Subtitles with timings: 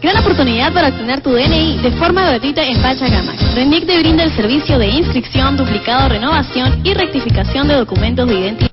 [0.00, 3.36] Gran oportunidad para obtener tu DNI de forma gratuita en Pachacamac.
[3.54, 8.70] RENIEC te brinda el servicio de inscripción, duplicado, renovación y rectificación de documentos de identidad.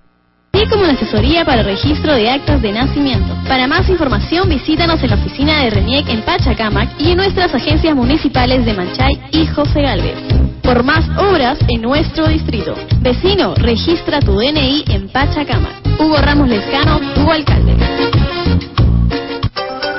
[0.53, 3.35] Así como la asesoría para registro de actas de nacimiento.
[3.47, 7.95] Para más información visítanos en la oficina de RENIEC en Pachacamac y en nuestras agencias
[7.95, 10.17] municipales de Manchay y José Galvez.
[10.61, 12.75] Por más obras en nuestro distrito.
[12.99, 15.73] Vecino, registra tu DNI en Pachacamac.
[15.99, 17.75] Hugo Ramos Lescano, tu alcalde.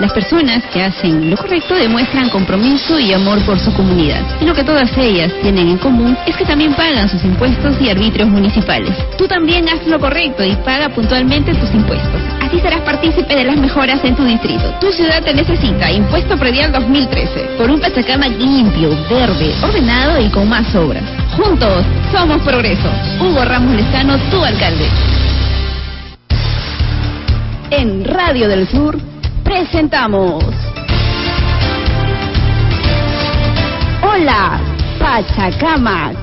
[0.01, 4.21] Las personas que hacen lo correcto demuestran compromiso y amor por su comunidad.
[4.43, 7.89] Y lo que todas ellas tienen en común es que también pagan sus impuestos y
[7.89, 8.93] arbitrios municipales.
[9.17, 12.21] Tú también haz lo correcto y paga puntualmente tus impuestos.
[12.43, 14.65] Así serás partícipe de las mejoras en tu distrito.
[14.81, 15.91] Tu ciudad te necesita.
[15.91, 17.57] Impuesto predial 2013.
[17.57, 21.05] Por un Pachacama limpio, verde, ordenado y con más obras.
[21.35, 22.91] Juntos somos progreso.
[23.19, 24.91] Hugo Ramos Lezano, tu alcalde.
[27.71, 29.16] En Radio del Sur
[29.47, 30.45] presentamos.
[34.03, 34.61] Hola,
[34.99, 36.17] Pachacamac.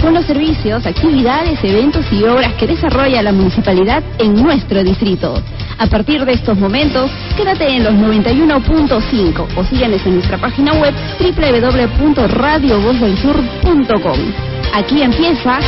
[0.00, 5.34] Con los servicios, actividades, eventos y obras que desarrolla la municipalidad en nuestro distrito.
[5.78, 10.94] A partir de estos momentos, quédate en los 91.5 o síguenos en nuestra página web
[11.20, 14.18] www.radiovozdelsur.com.
[14.74, 15.60] Aquí empieza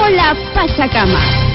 [0.00, 1.47] Hola Pachacamac.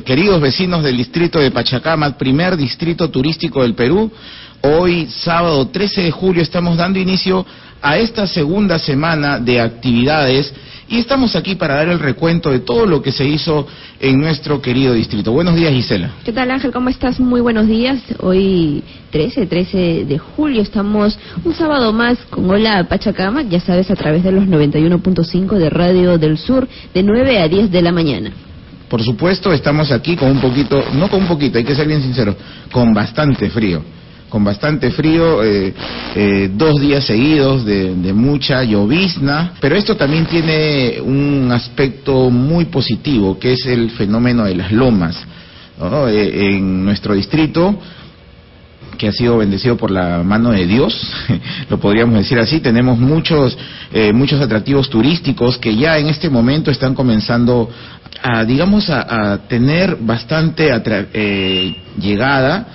[0.00, 4.10] Eh, queridos vecinos del distrito de Pachacama, primer distrito turístico del Perú,
[4.62, 7.44] hoy sábado 13 de julio estamos dando inicio
[7.82, 10.54] a esta segunda semana de actividades
[10.88, 13.66] y estamos aquí para dar el recuento de todo lo que se hizo
[14.00, 15.32] en nuestro querido distrito.
[15.32, 16.12] Buenos días, Gisela.
[16.24, 16.72] ¿Qué tal Ángel?
[16.72, 17.20] ¿Cómo estás?
[17.20, 18.00] Muy buenos días.
[18.20, 23.96] Hoy 13, 13 de julio estamos un sábado más con Hola Pachacama, ya sabes, a
[23.96, 28.32] través de los 91.5 de Radio del Sur, de 9 a 10 de la mañana.
[28.90, 32.02] Por supuesto, estamos aquí con un poquito, no con un poquito, hay que ser bien
[32.02, 32.34] sincero,
[32.72, 33.84] con bastante frío.
[34.28, 35.72] Con bastante frío, eh,
[36.16, 42.64] eh, dos días seguidos de, de mucha llovizna, pero esto también tiene un aspecto muy
[42.64, 45.16] positivo, que es el fenómeno de las lomas.
[45.78, 46.08] ¿no?
[46.08, 47.78] Eh, en nuestro distrito,
[49.00, 51.10] que ha sido bendecido por la mano de Dios,
[51.70, 52.60] lo podríamos decir así.
[52.60, 53.56] Tenemos muchos,
[53.94, 57.70] eh, muchos atractivos turísticos que ya en este momento están comenzando
[58.22, 60.68] a, digamos, a, tener bastante
[61.14, 62.66] eh, llegada,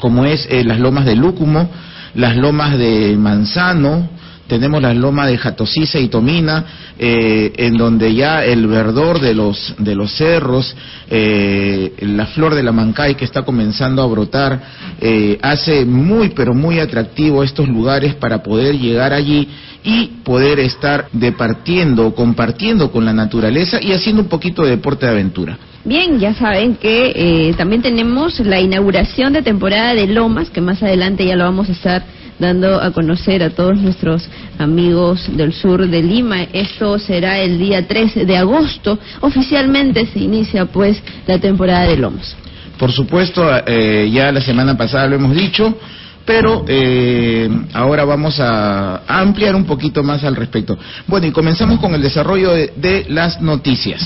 [0.00, 1.70] como es eh, las lomas de Lúcumo,
[2.16, 4.08] las lomas de Manzano,
[4.46, 6.64] tenemos las lomas de Jatosiza y Tomina,
[6.98, 10.74] eh, en donde ya el verdor de los, de los cerros,
[11.10, 14.60] eh, la flor de la mancay que está comenzando a brotar,
[15.00, 19.48] eh, hace muy, pero muy atractivo estos lugares para poder llegar allí
[19.84, 25.12] y poder estar departiendo, compartiendo con la naturaleza y haciendo un poquito de deporte de
[25.12, 25.58] aventura.
[25.84, 30.80] Bien, ya saben que eh, también tenemos la inauguración de temporada de Lomas, que más
[30.80, 32.04] adelante ya lo vamos a estar
[32.42, 36.42] dando a conocer a todos nuestros amigos del sur de Lima.
[36.52, 38.98] Esto será el día 3 de agosto.
[39.20, 42.36] Oficialmente se inicia pues la temporada de Lomas.
[42.78, 45.78] Por supuesto, eh, ya la semana pasada lo hemos dicho,
[46.24, 50.76] pero eh, ahora vamos a ampliar un poquito más al respecto.
[51.06, 54.02] Bueno, y comenzamos con el desarrollo de, de las noticias.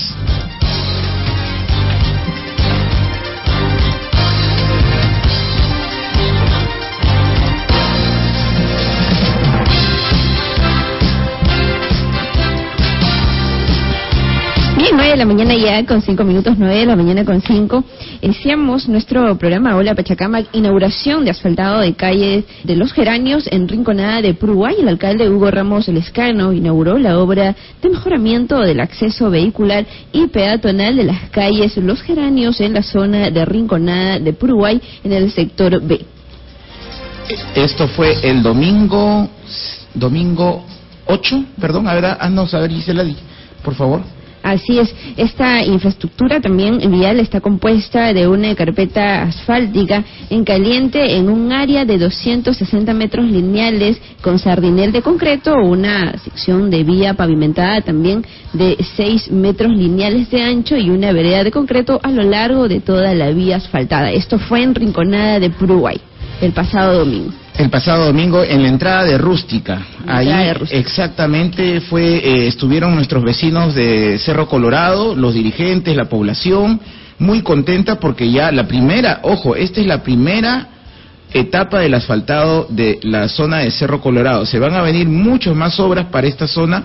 [14.87, 17.83] Bien, 9 de la mañana ya con 5 minutos, 9 de la mañana con 5.
[18.21, 24.21] Iniciamos nuestro programa Hola Pachacama, inauguración de asfaltado de calles de Los Geranios en Rinconada
[24.21, 24.75] de Puruguay.
[24.79, 30.95] El alcalde Hugo Ramos Lescano inauguró la obra de mejoramiento del acceso vehicular y peatonal
[30.95, 35.81] de las calles Los Geranios en la zona de Rinconada de Puruguay en el sector
[35.81, 35.99] B.
[37.55, 39.27] Esto fue el domingo,
[39.93, 40.63] domingo
[41.07, 43.03] 8, perdón, a ver, haznos a ver, Gisela,
[43.61, 44.01] por favor.
[44.47, 51.27] Así es, esta infraestructura también vial está compuesta de una carpeta asfáltica en caliente en
[51.27, 57.81] un área de 260 metros lineales con sardinel de concreto, una sección de vía pavimentada
[57.81, 62.69] también de 6 metros lineales de ancho y una vereda de concreto a lo largo
[62.69, 64.13] de toda la vía asfaltada.
[64.13, 65.99] Esto fue en Rinconada de Puruguay
[66.39, 67.33] el pasado domingo.
[67.57, 69.81] El pasado domingo en la entrada de Rústica.
[70.05, 70.29] Ahí
[70.69, 76.79] exactamente fue eh, estuvieron nuestros vecinos de Cerro Colorado, los dirigentes, la población,
[77.17, 80.67] muy contenta porque ya la primera, ojo, esta es la primera
[81.33, 84.45] etapa del asfaltado de la zona de Cerro Colorado.
[84.45, 86.83] Se van a venir muchas más obras para esta zona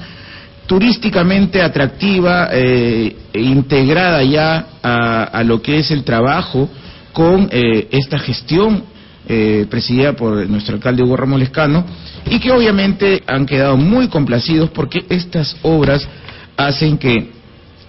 [0.66, 6.70] turísticamente atractiva, eh, integrada ya a, lo que es el trabajo
[7.12, 8.84] con eh, esta gestión
[9.28, 11.84] eh, presidida por nuestro alcalde Hugo Ramos Lescano
[12.28, 16.06] y que obviamente han quedado muy complacidos porque estas obras
[16.56, 17.30] hacen que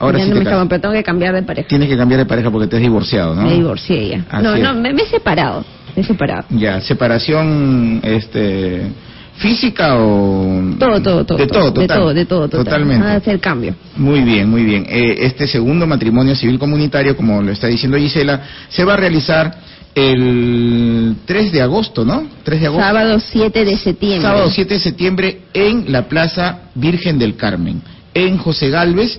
[0.00, 1.68] Ahora sí no me pero tengo que cambiar de pareja.
[1.68, 3.42] Tienes que cambiar de pareja porque te has divorciado, ¿no?
[3.42, 4.40] Me divorcié ya.
[4.40, 5.64] no, no, me, he separado.
[5.94, 6.44] Me he separado.
[6.50, 8.90] Ya, separación, este
[9.36, 13.74] física o todo todo todo de todo de todo de todo totalmente a hacer cambio
[13.96, 18.38] muy bien muy bien eh, este segundo matrimonio civil comunitario como lo está diciendo Gisela
[18.68, 19.54] se va a realizar
[19.94, 22.26] el 3 de agosto, ¿no?
[22.44, 22.84] 3 de agosto.
[22.84, 24.22] Sábado 7 de septiembre.
[24.22, 27.82] Sábado 7 de septiembre en la Plaza Virgen del Carmen,
[28.14, 29.18] en José Galvez.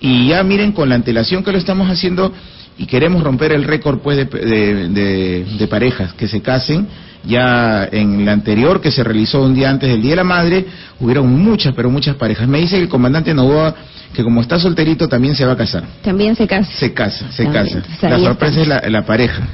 [0.00, 2.32] Y ya miren con la antelación que lo estamos haciendo
[2.76, 6.88] y queremos romper el récord pues de, de, parejas que se casen.
[7.24, 10.66] Ya en la anterior que se realizó un día antes del Día de la Madre,
[10.98, 12.48] hubieron muchas, pero muchas parejas.
[12.48, 13.74] Me dice el comandante Novoa
[14.12, 15.84] que como está solterito también se va a casar.
[16.02, 16.70] También se casa.
[16.72, 17.82] Se casa, se casa.
[18.02, 19.46] La sorpresa es la, la pareja.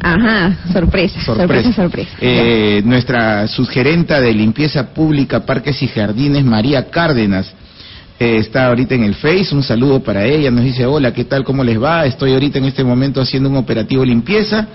[0.00, 2.10] Ajá, sorpresa, sorpresa, sorpresa.
[2.20, 7.52] Eh, nuestra sugerenta de limpieza pública, parques y jardines, María Cárdenas,
[8.18, 11.42] eh, está ahorita en el Face, un saludo para ella, nos dice, hola, ¿qué tal?
[11.42, 12.06] ¿Cómo les va?
[12.06, 14.68] Estoy ahorita en este momento haciendo un operativo limpieza,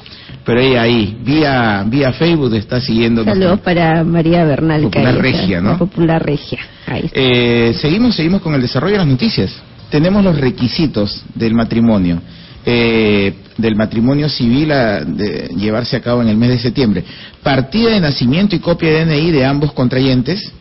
[0.44, 3.24] pero ella ahí, vía, vía Facebook, está siguiendo.
[3.24, 4.82] Saludos para María Bernal.
[4.84, 5.78] Popular Regia, ¿no?
[5.78, 6.60] Popular Regia.
[6.88, 9.56] Ahí eh, seguimos, seguimos con el desarrollo de las noticias.
[9.90, 12.22] Tenemos los requisitos del matrimonio.
[12.70, 17.02] Eh, del matrimonio civil a de llevarse a cabo en el mes de septiembre.
[17.42, 20.52] Partida de nacimiento y copia de DNI de ambos contrayentes,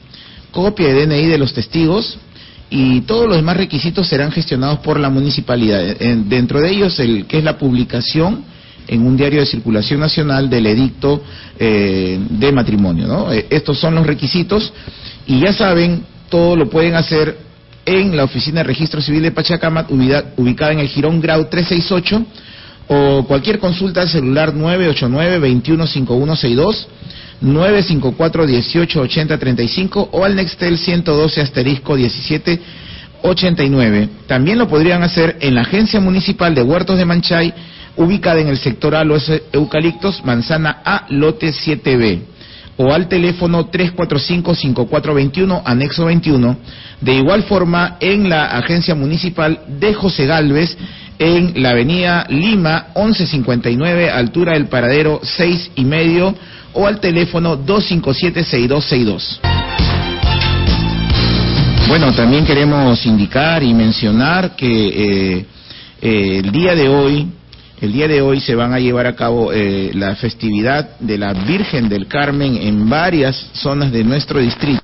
[0.52, 2.16] copia de DNI de los testigos,
[2.70, 5.96] y todos los demás requisitos serán gestionados por la municipalidad.
[6.28, 8.44] Dentro de ellos, el que es la publicación
[8.86, 11.20] en un diario de circulación nacional del edicto
[11.58, 13.08] eh, de matrimonio.
[13.08, 13.32] ¿no?
[13.32, 14.72] Eh, estos son los requisitos
[15.26, 17.45] y ya saben, todo lo pueden hacer
[17.86, 22.26] en la Oficina de Registro Civil de Pachacamac, ubicada en el Girón Grau 368,
[22.88, 26.86] o cualquier consulta al celular 989-215162,
[27.42, 34.08] 954-188035 o al Nextel 112 asterisco 1789.
[34.26, 37.52] También lo podrían hacer en la Agencia Municipal de Huertos de Manchay,
[37.96, 42.35] ubicada en el sector A Los Eucaliptos, Manzana A, Lote 7B
[42.76, 46.56] o al teléfono 345-5421, anexo 21.
[47.00, 50.76] De igual forma, en la agencia municipal de José Galvez,
[51.18, 56.34] en la avenida Lima 1159, altura del paradero 6 y medio,
[56.74, 59.38] o al teléfono 257-6262.
[61.88, 65.46] Bueno, también queremos indicar y mencionar que eh,
[66.02, 67.28] eh, el día de hoy,
[67.80, 71.32] el día de hoy se van a llevar a cabo eh, la festividad de la
[71.32, 74.80] Virgen del Carmen en varias zonas de nuestro distrito.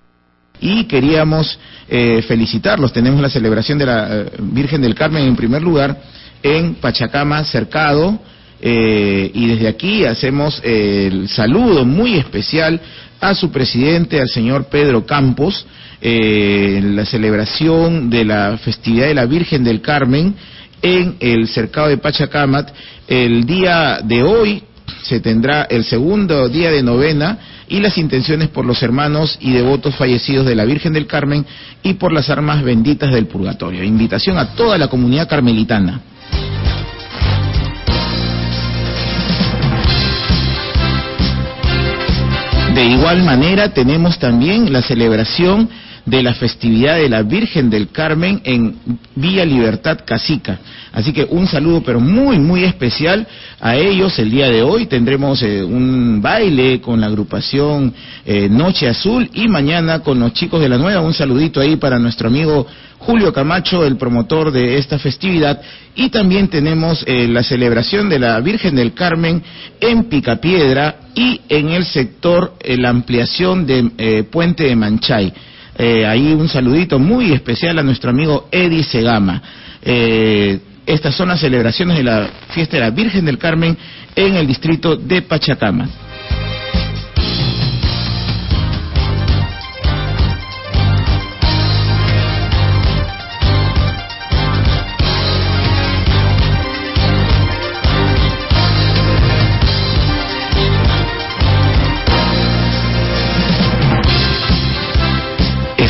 [0.61, 1.58] Y queríamos
[1.88, 2.92] felicitarlos.
[2.92, 6.00] Tenemos la celebración de la Virgen del Carmen en primer lugar
[6.42, 8.18] en Pachacama, Cercado.
[8.62, 12.80] y desde aquí hacemos el saludo muy especial
[13.22, 15.64] a su presidente, al señor Pedro Campos,
[16.00, 20.34] eh, la celebración de la festividad de la Virgen del Carmen
[20.82, 22.70] en el cercado de Pachacamat.
[23.08, 24.62] El día de hoy
[25.02, 29.94] se tendrá el segundo día de novena y las intenciones por los hermanos y devotos
[29.94, 31.46] fallecidos de la Virgen del Carmen
[31.82, 33.82] y por las armas benditas del purgatorio.
[33.82, 36.00] Invitación a toda la comunidad carmelitana.
[42.74, 45.68] De igual manera tenemos también la celebración
[46.04, 48.75] de la festividad de la Virgen del Carmen en
[49.14, 50.59] Vía Libertad Casica.
[50.92, 53.26] Así que un saludo pero muy, muy especial
[53.61, 54.87] a ellos el día de hoy.
[54.87, 57.94] Tendremos eh, un baile con la agrupación
[58.26, 61.00] eh, Noche Azul y mañana con los chicos de la nueva.
[61.00, 62.66] Un saludito ahí para nuestro amigo
[62.99, 65.61] Julio Camacho, el promotor de esta festividad.
[65.94, 69.42] Y también tenemos eh, la celebración de la Virgen del Carmen
[69.80, 75.32] en Picapiedra y en el sector la ampliación de Puente de Manchay.
[75.78, 79.42] Eh, ahí un saludito muy especial a nuestro amigo Eddie Segama.
[79.82, 83.76] Eh, estas son las celebraciones de la fiesta de la Virgen del Carmen
[84.14, 85.88] en el distrito de Pachacama.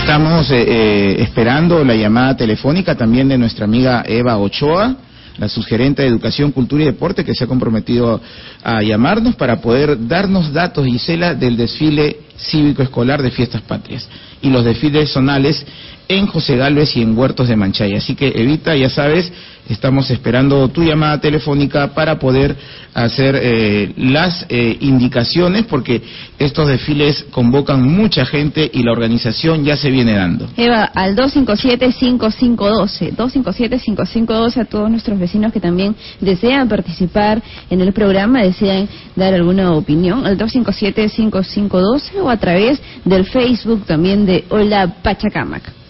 [0.02, 4.96] Estamos eh, eh, esperando la llamada telefónica también de nuestra amiga Eva Ochoa,
[5.38, 8.20] la subgerente de Educación, Cultura y Deporte, que se ha comprometido
[8.64, 14.08] a llamarnos para poder darnos datos, Gisela, del desfile cívico escolar de Fiestas Patrias
[14.42, 15.64] y los desfiles zonales
[16.08, 17.94] en José Galvez y en Huertos de Manchay.
[17.94, 19.32] Así que Evita, ya sabes,
[19.68, 22.56] Estamos esperando tu llamada telefónica para poder
[22.94, 26.02] hacer eh, las eh, indicaciones porque
[26.38, 30.48] estos desfiles convocan mucha gente y la organización ya se viene dando.
[30.56, 37.40] Eva, al 257-5512, 257-5512 a todos nuestros vecinos que también desean participar
[37.70, 44.26] en el programa, desean dar alguna opinión, al 257-5512 o a través del Facebook también
[44.26, 45.81] de Hola Pachacamac.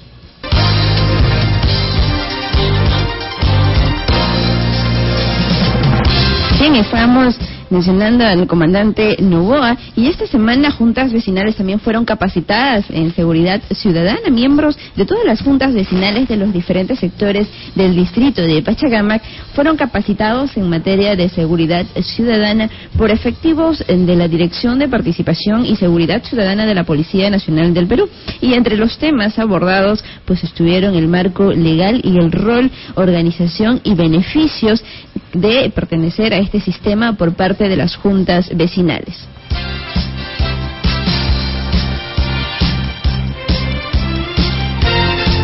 [6.63, 7.37] Bien, estamos
[7.73, 14.31] mencionando al comandante Novoa, y esta semana juntas vecinales también fueron capacitadas en seguridad ciudadana.
[14.31, 19.23] Miembros de todas las juntas vecinales de los diferentes sectores del distrito de Pachacamac
[19.55, 25.77] fueron capacitados en materia de seguridad ciudadana por efectivos de la Dirección de Participación y
[25.77, 28.09] Seguridad Ciudadana de la Policía Nacional del Perú.
[28.41, 33.95] Y entre los temas abordados, pues estuvieron el marco legal y el rol, organización y
[33.95, 34.85] beneficios
[35.33, 39.17] de pertenecer a este sistema por parte de las juntas vecinales.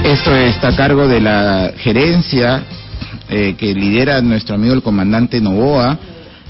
[0.04, 2.62] Esto está a cargo de la gerencia
[3.28, 5.98] eh, que lidera nuestro amigo el comandante Novoa,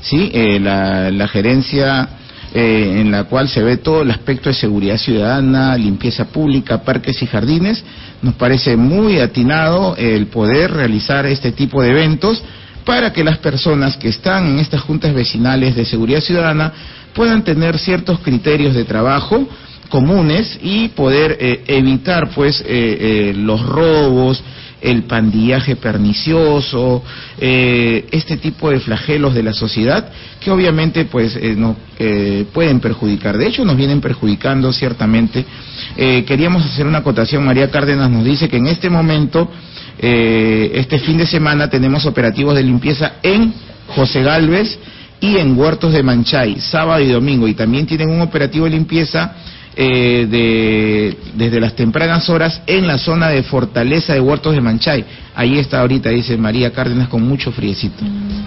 [0.01, 0.31] ¿sí?
[0.33, 2.09] Eh, la, gerencia
[2.55, 7.21] eh, en la cual se ve todo el aspecto de seguridad ciudadana, limpieza pública, parques
[7.21, 7.83] y jardines.
[8.23, 12.41] Nos parece muy atinado el poder realizar este tipo de eventos
[12.89, 16.73] para que las personas que están en estas juntas vecinales de seguridad ciudadana
[17.13, 19.47] puedan tener ciertos criterios de trabajo
[19.91, 24.43] comunes y poder eh, evitar pues eh, eh, los robos,
[24.81, 27.03] el pandillaje pernicioso,
[27.39, 31.77] este tipo de flagelos de la sociedad que obviamente pues no
[32.53, 33.37] pueden perjudicar.
[33.37, 35.45] De hecho nos vienen perjudicando ciertamente.
[35.97, 37.45] queríamos hacer una acotación.
[37.45, 39.51] María Cárdenas nos dice que en este momento
[40.01, 43.53] eh, este fin de semana tenemos operativos de limpieza en
[43.89, 44.79] José Galvez
[45.21, 47.49] y en Huertos de Manchay, sábado y domingo.
[47.49, 49.35] Y también tienen un operativo de limpieza
[49.81, 55.05] eh, de, desde las tempranas horas en la zona de Fortaleza de Huertos de Manchay.
[55.37, 58.05] Ahí está ahorita, dice María Cárdenas, con mucho friecito.
[58.05, 58.39] Mm.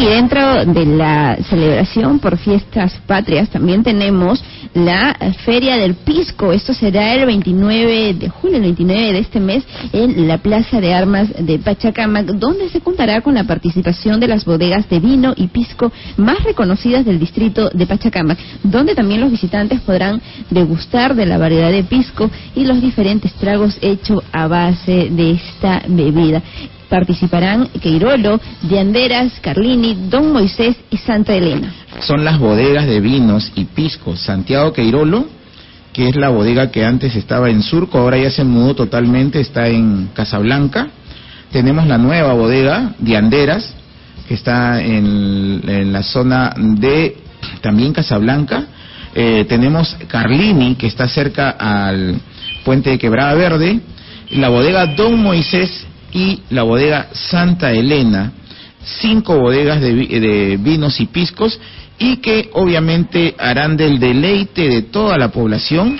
[0.00, 4.42] y dentro de la celebración por fiestas patrias también tenemos
[4.74, 6.52] la Feria del Pisco.
[6.52, 10.94] Esto será el 29 de julio, el 29 de este mes, en la Plaza de
[10.94, 15.48] Armas de Pachacamac, donde se contará con la participación de las bodegas de vino y
[15.48, 21.38] pisco más reconocidas del distrito de Pachacamac, donde también los visitantes podrán degustar de la
[21.38, 26.42] variedad de pisco y los diferentes tragos hechos a base de esta bebida.
[26.90, 31.72] Participarán Queirolo, Dianderas, Carlini, Don Moisés y Santa Elena.
[32.00, 34.16] Son las bodegas de vinos y pisco.
[34.16, 35.26] Santiago Queirolo,
[35.92, 39.68] que es la bodega que antes estaba en Surco, ahora ya se mudó totalmente, está
[39.68, 40.88] en Casablanca.
[41.52, 43.72] Tenemos la nueva bodega, Dianderas,
[44.26, 47.16] que está en, la zona de
[47.60, 48.64] también Casablanca.
[49.14, 52.20] Eh, tenemos Carlini, que está cerca al
[52.64, 53.80] puente de Quebrada Verde.
[54.32, 58.32] La bodega Don Moisés y la bodega Santa Elena,
[59.00, 61.60] cinco bodegas de, vinos y piscos
[61.98, 65.98] y que obviamente harán del deleite de toda la población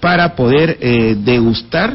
[0.00, 1.94] para poder eh, degustar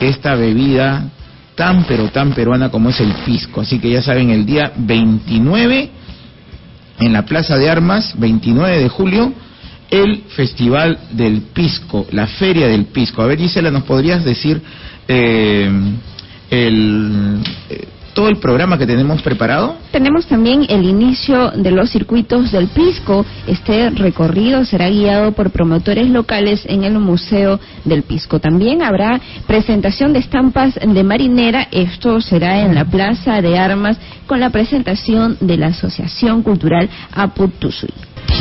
[0.00, 1.10] esta bebida
[1.54, 3.60] tan pero tan peruana como es el pisco.
[3.60, 5.90] Así que ya saben, el día 29
[6.98, 9.32] en la Plaza de Armas, 29 de julio,
[9.90, 13.22] el Festival del Pisco, la Feria del Pisco.
[13.22, 14.60] A ver, Gisela, ¿nos podrías decir
[15.08, 15.70] eh,
[16.50, 19.76] el, eh, todo el programa que tenemos preparado?
[19.92, 23.26] Tenemos también el inicio de los circuitos del Pisco.
[23.46, 28.40] Este recorrido será guiado por promotores locales en el Museo del Pisco.
[28.40, 31.68] También habrá presentación de estampas de marinera.
[31.70, 37.92] Esto será en la Plaza de Armas con la presentación de la Asociación Cultural Aputusui.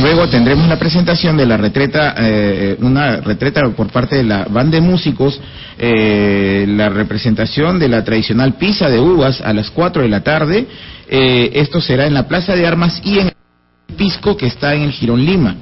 [0.02, 4.76] Luego tendremos la presentación de la retreta, eh, una retreta por parte de la banda
[4.76, 5.40] de músicos,
[5.78, 10.68] eh, la representación de la tradicional pizza de uvas a las 4 de la tarde.
[11.08, 14.84] Eh, esto será en la Plaza de Armas y en el Pisco que está en
[14.84, 15.56] el Girón Lima.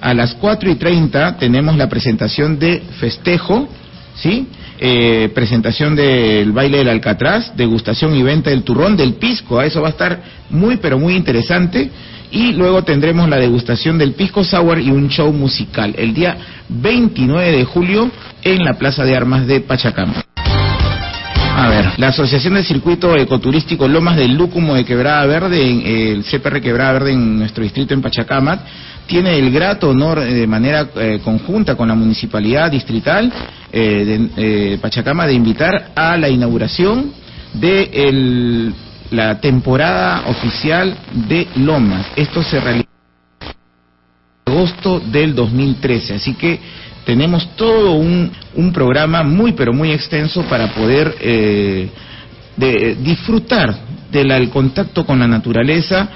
[0.00, 3.68] A las 4 y 30 tenemos la presentación de festejo,
[4.16, 4.48] ¿sí?
[5.34, 9.58] Presentación del baile del Alcatraz, degustación y venta del turrón del Pisco.
[9.58, 11.90] A eso va a estar muy, pero muy interesante
[12.30, 16.36] y luego tendremos la degustación del Pisco Sour y un show musical el día
[16.68, 18.10] 29 de julio
[18.42, 20.24] en la Plaza de Armas de Pachacama.
[21.58, 26.22] A ver, la Asociación de Circuito Ecoturístico Lomas del Lúcumo de Quebrada Verde, en, el
[26.22, 28.60] CPR Quebrada Verde en nuestro distrito en Pachacamac,
[29.08, 33.32] tiene el grato honor eh, de manera eh, conjunta con la municipalidad distrital
[33.72, 37.10] eh, de Pachacama de invitar a la inauguración
[37.54, 38.72] del
[39.10, 42.06] la temporada oficial de Lomas.
[42.14, 42.97] Esto se realizó en
[44.58, 46.58] agosto del 2013, así que
[47.04, 51.88] tenemos todo un, un programa muy pero muy extenso para poder eh,
[52.56, 53.74] de, disfrutar
[54.10, 56.08] del contacto con la naturaleza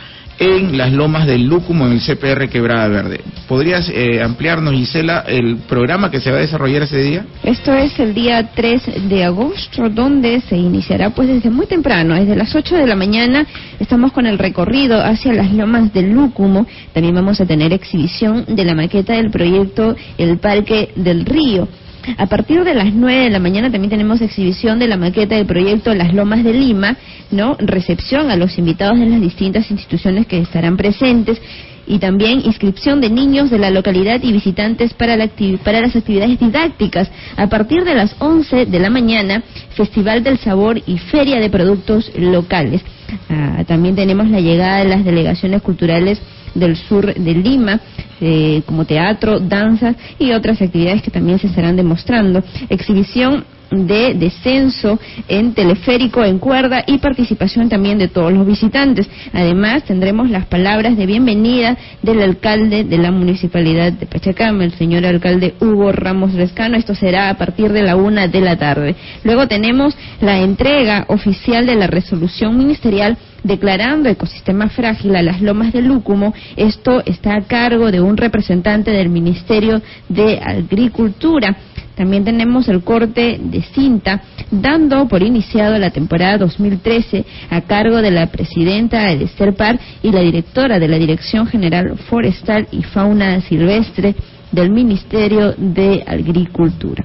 [0.42, 3.20] en las lomas del Lúcumo, en el CPR Quebrada Verde.
[3.46, 7.24] ¿Podrías eh, ampliarnos, Gisela, el programa que se va a desarrollar ese día?
[7.44, 12.34] Esto es el día 3 de agosto, donde se iniciará pues desde muy temprano, desde
[12.34, 13.46] las 8 de la mañana.
[13.78, 16.66] Estamos con el recorrido hacia las lomas del Lúcumo.
[16.92, 21.68] También vamos a tener exhibición de la maqueta del proyecto El Parque del Río.
[22.16, 25.46] A partir de las 9 de la mañana también tenemos exhibición de la maqueta del
[25.46, 26.96] proyecto Las Lomas de Lima,
[27.30, 27.56] ¿no?
[27.58, 31.40] Recepción a los invitados de las distintas instituciones que estarán presentes
[31.86, 35.16] y también inscripción de niños de la localidad y visitantes para,
[35.64, 37.10] para las actividades didácticas.
[37.36, 39.42] A partir de las 11 de la mañana,
[39.74, 42.82] Festival del Sabor y Feria de Productos Locales.
[43.28, 46.20] Ah, también tenemos la llegada de las delegaciones culturales
[46.54, 47.80] del sur de Lima,
[48.20, 52.42] eh, como teatro, danza y otras actividades que también se estarán demostrando.
[52.68, 59.08] Exhibición de descenso en teleférico, en cuerda y participación también de todos los visitantes.
[59.32, 65.06] Además, tendremos las palabras de bienvenida del alcalde de la municipalidad de Pachacama, el señor
[65.06, 66.76] alcalde Hugo Ramos Rescano.
[66.76, 68.94] Esto será a partir de la una de la tarde.
[69.24, 75.72] Luego tenemos la entrega oficial de la resolución ministerial declarando ecosistema frágil a las lomas
[75.72, 76.32] de Lúcumo.
[76.56, 81.56] Esto está a cargo de un representante del Ministerio de Agricultura.
[82.02, 88.10] También tenemos el corte de cinta, dando por iniciado la temporada 2013 a cargo de
[88.10, 94.16] la presidenta Esther Par y la directora de la Dirección General Forestal y Fauna Silvestre
[94.50, 97.04] del Ministerio de Agricultura.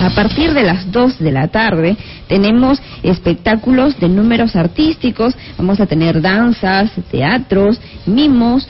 [0.00, 5.86] A partir de las 2 de la tarde tenemos espectáculos de números artísticos, vamos a
[5.86, 8.66] tener danzas, teatros, mimos,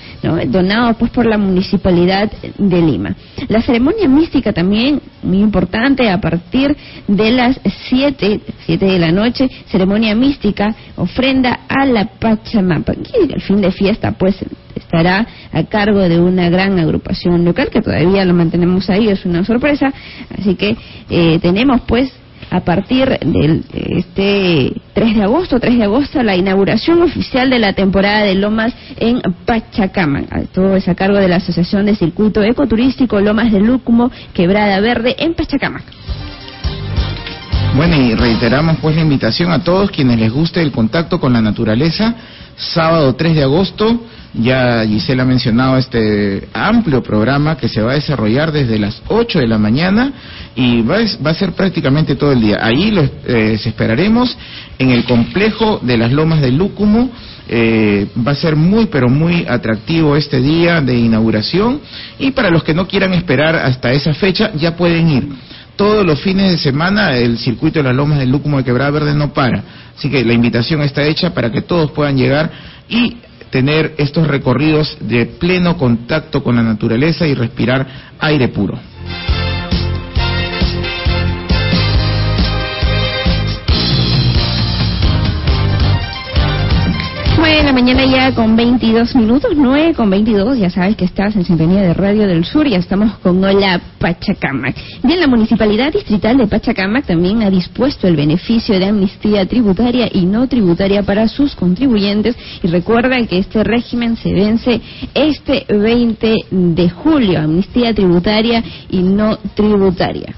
[0.48, 3.14] donados pues por la Municipalidad de Lima.
[3.48, 9.48] La ceremonia mística también, muy importante, a partir de las 7, 7 de la noche,
[9.70, 12.84] ceremonia mística, ofrenda a la Pachamama.
[12.96, 14.36] Y el fin de fiesta pues
[14.80, 19.44] estará a cargo de una gran agrupación local que todavía lo mantenemos ahí, es una
[19.44, 19.92] sorpresa.
[20.36, 20.76] Así que
[21.08, 22.12] eh, tenemos pues
[22.50, 27.74] a partir del este 3 de agosto, 3 de agosto, la inauguración oficial de la
[27.74, 30.22] temporada de Lomas en Pachacama.
[30.52, 35.14] Todo es a cargo de la Asociación de Circuito Ecoturístico Lomas de Lúcumo, Quebrada Verde
[35.18, 35.82] en Pachacama.
[37.76, 41.40] Bueno, y reiteramos pues la invitación a todos quienes les guste el contacto con la
[41.40, 42.16] naturaleza,
[42.60, 44.00] sábado 3 de agosto,
[44.34, 49.40] ya Gisela ha mencionado este amplio programa que se va a desarrollar desde las 8
[49.40, 50.12] de la mañana
[50.54, 52.58] y va, a ser prácticamente todo el día.
[52.60, 54.36] Ahí los eh, esperaremos
[54.78, 57.10] en el complejo de las Lomas de Lúcumo.
[57.48, 61.80] Eh, va a ser muy, pero muy atractivo este día de inauguración
[62.16, 65.28] y para los que no quieran esperar hasta esa fecha ya pueden ir
[65.80, 69.14] todos los fines de semana el circuito de las lomas del Lúcumo de Quebrada Verde
[69.14, 69.64] no para.
[70.00, 72.50] Así que la invitación está hecha para que todos puedan llegar
[72.88, 73.18] y
[73.50, 77.86] tener estos recorridos de pleno contacto con la naturaleza y respirar
[78.18, 78.78] aire puro.
[87.40, 91.34] 9 de la mañana ya con 22 minutos, 9 con 22, ya sabes que estás
[91.36, 94.76] en sintonía de Radio del Sur, ya estamos con Hola Pachacamac.
[95.02, 100.26] Bien, la Municipalidad Distrital de Pachacamac también ha dispuesto el beneficio de amnistía tributaria y
[100.26, 104.78] no tributaria para sus contribuyentes y recuerda que este régimen se vence
[105.14, 110.34] este 20 de julio, amnistía tributaria y no tributaria.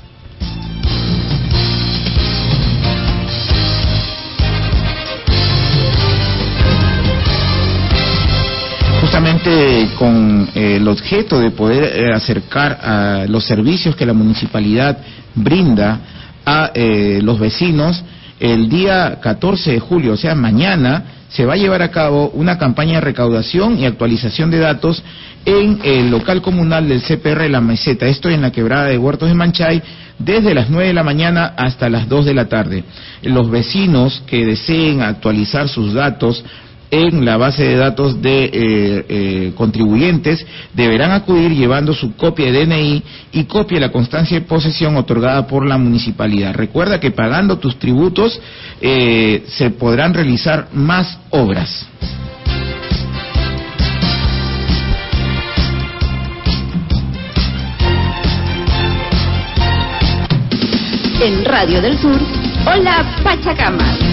[9.99, 14.99] Con eh, el objeto de poder eh, acercar a los servicios que la municipalidad
[15.35, 16.01] brinda
[16.47, 18.05] a eh, los vecinos,
[18.39, 22.57] el día 14 de julio, o sea, mañana, se va a llevar a cabo una
[22.59, 25.03] campaña de recaudación y actualización de datos
[25.45, 29.35] en el local comunal del CPR La Meseta, esto en la quebrada de Huertos de
[29.35, 29.83] Manchay,
[30.19, 32.85] desde las 9 de la mañana hasta las 2 de la tarde.
[33.23, 36.45] Los vecinos que deseen actualizar sus datos
[36.93, 38.51] en la base de datos de eh,
[39.09, 43.03] eh, contribuyentes deberán acudir llevando su copia de DNI
[43.33, 46.55] y copia de la constancia de posesión otorgada por la municipalidad.
[46.55, 48.39] Recuerda que pagando tus tributos
[48.83, 51.87] eh, se podrán realizar más obras.
[61.23, 62.21] En Radio del Sur,
[62.67, 64.12] hola Pachacama.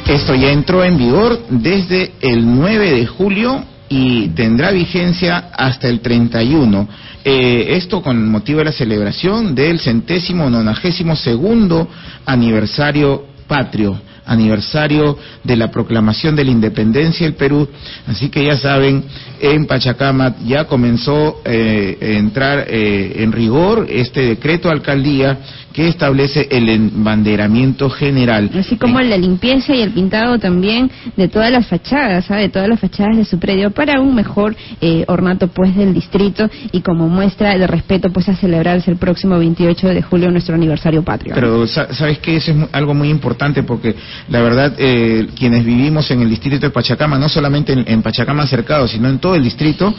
[0.08, 6.00] Esto ya entró en vigor desde el 9 de julio y tendrá vigencia hasta el
[6.00, 6.88] 31.
[7.26, 11.90] Eh, esto con motivo de la celebración del centésimo nonagésimo segundo
[12.26, 17.68] aniversario patrio aniversario de la proclamación de la independencia del Perú.
[18.08, 19.04] Así que ya saben,
[19.42, 25.38] en Pachacama ya comenzó eh, a entrar eh, en rigor este decreto de alcaldía
[25.74, 28.50] que establece el embanderamiento general.
[28.58, 32.80] Así como la limpieza y el pintado también de todas las fachadas, de todas las
[32.80, 37.58] fachadas de su predio para un mejor eh, ornato pues del distrito y como muestra
[37.58, 41.34] de respeto pues a celebrarse el próximo 28 de julio nuestro aniversario patrio.
[41.36, 43.96] Pero sabes que eso es algo muy importante porque
[44.30, 48.88] la verdad, eh, quienes vivimos en el distrito de Pachacama, no solamente en, Pachacama cercado,
[48.88, 49.94] sino en todo el distrito,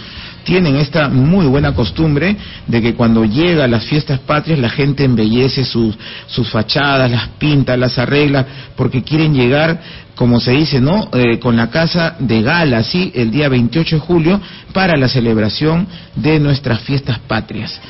[0.44, 5.64] tienen esta muy buena costumbre de que cuando llega las fiestas patrias la gente embellece
[5.64, 9.80] sus, sus fachadas, las pinta, las arregla, porque quieren llegar,
[10.14, 11.08] como se dice, ¿no?
[11.12, 13.12] Eh, con la casa de gala, ¿sí?
[13.14, 14.40] El día 28 de julio
[14.72, 17.80] para la celebración de nuestras fiestas patrias.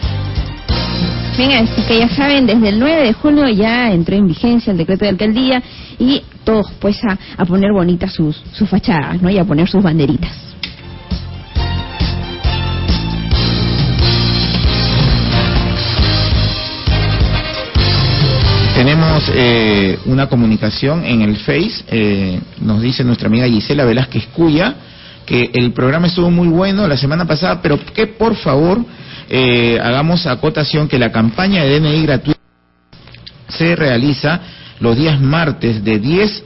[1.36, 4.76] Venga, así que ya saben, desde el 9 de junio ya entró en vigencia el
[4.76, 5.62] decreto de alcaldía
[5.98, 9.30] y todos pues a, poner bonitas sus, sus fachadas, ¿no?
[9.30, 10.30] Y a poner sus banderitas.
[19.28, 24.74] Eh, una comunicación en el Face, eh, nos dice nuestra amiga Gisela Velázquez Cuya,
[25.26, 28.84] que el programa estuvo muy bueno la semana pasada, pero que por favor
[29.28, 32.40] eh, hagamos acotación que la campaña de DNI gratuito
[33.48, 34.40] se realiza
[34.80, 36.44] los días martes de 10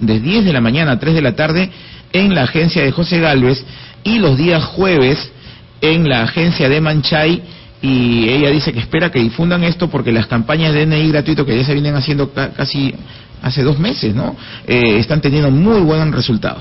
[0.00, 1.70] de 10 de la mañana a 3 de la tarde
[2.12, 3.64] en la agencia de José Galvez
[4.04, 5.32] y los días jueves
[5.80, 7.42] en la agencia de Manchay
[7.82, 11.56] y ella dice que espera que difundan esto porque las campañas de DNI gratuito que
[11.56, 12.94] ya se vienen haciendo casi
[13.42, 14.36] hace dos meses, ¿no?
[14.66, 16.60] Eh, están teniendo muy buen resultado.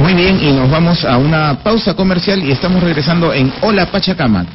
[0.00, 4.46] Muy bien, y nos vamos a una pausa comercial y estamos regresando en Hola Pachacama.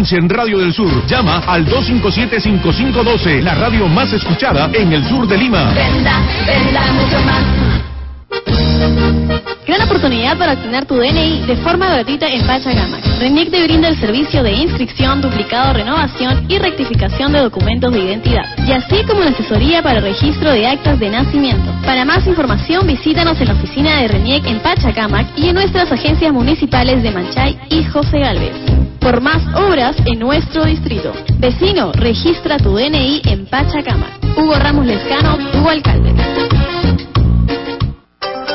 [0.00, 1.06] En Radio del Sur.
[1.06, 5.74] Llama al 257-5512, la radio más escuchada en el sur de Lima.
[5.74, 7.44] Venda, venda mucho más.
[9.66, 13.04] Gran oportunidad para obtener tu DNI de forma gratuita en Pachacamac.
[13.20, 18.46] RENIC te brinda el servicio de inscripción, duplicado, renovación y rectificación de documentos de identidad,
[18.66, 21.70] y así como la asesoría para el registro de actas de nacimiento.
[21.84, 26.32] Para más información, visítanos en la oficina de RENIEC en Pachacamac y en nuestras agencias
[26.32, 31.12] municipales de Manchay y José Galvez por más obras en nuestro distrito.
[31.38, 34.18] Vecino, registra tu DNI en Pachacama.
[34.36, 36.14] Hugo Ramos Lescano, tu alcalde.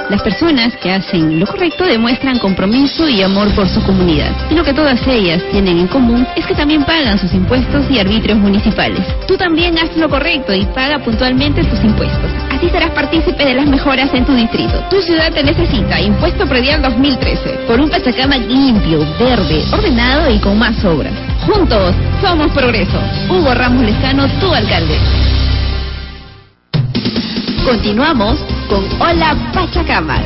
[0.10, 4.32] Las personas que hacen lo correcto demuestran compromiso y amor por su comunidad.
[4.52, 7.98] Y lo que todas ellas tienen en común es que también pagan sus impuestos y
[7.98, 9.02] arbitrios municipales.
[9.28, 12.45] Tú también haz lo correcto y paga puntualmente tus impuestos.
[12.56, 14.80] Así serás partícipe de las mejoras en tu distrito.
[14.90, 20.58] Tu ciudad te necesita Impuesto Predial 2013 por un Pachacama limpio, verde, ordenado y con
[20.58, 21.12] más obras.
[21.46, 22.98] Juntos somos progreso.
[23.30, 24.98] Hugo Ramos Lezcano, tu alcalde.
[27.66, 28.40] Continuamos
[28.70, 30.22] con Hola Pachacama.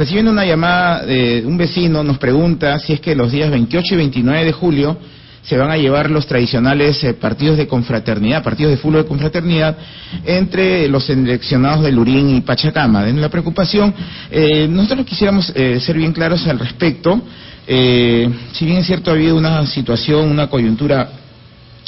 [0.00, 3.96] Recibiendo una llamada de un vecino, nos pregunta si es que los días 28 y
[3.98, 4.96] 29 de julio
[5.42, 9.76] se van a llevar los tradicionales eh, partidos de confraternidad, partidos de fútbol de confraternidad
[10.24, 13.06] entre los seleccionados de Lurín y Pachacama.
[13.10, 13.92] En la preocupación,
[14.30, 17.20] eh, nosotros quisiéramos eh, ser bien claros al respecto.
[17.66, 21.10] si bien es cierto, ha habido una situación, una coyuntura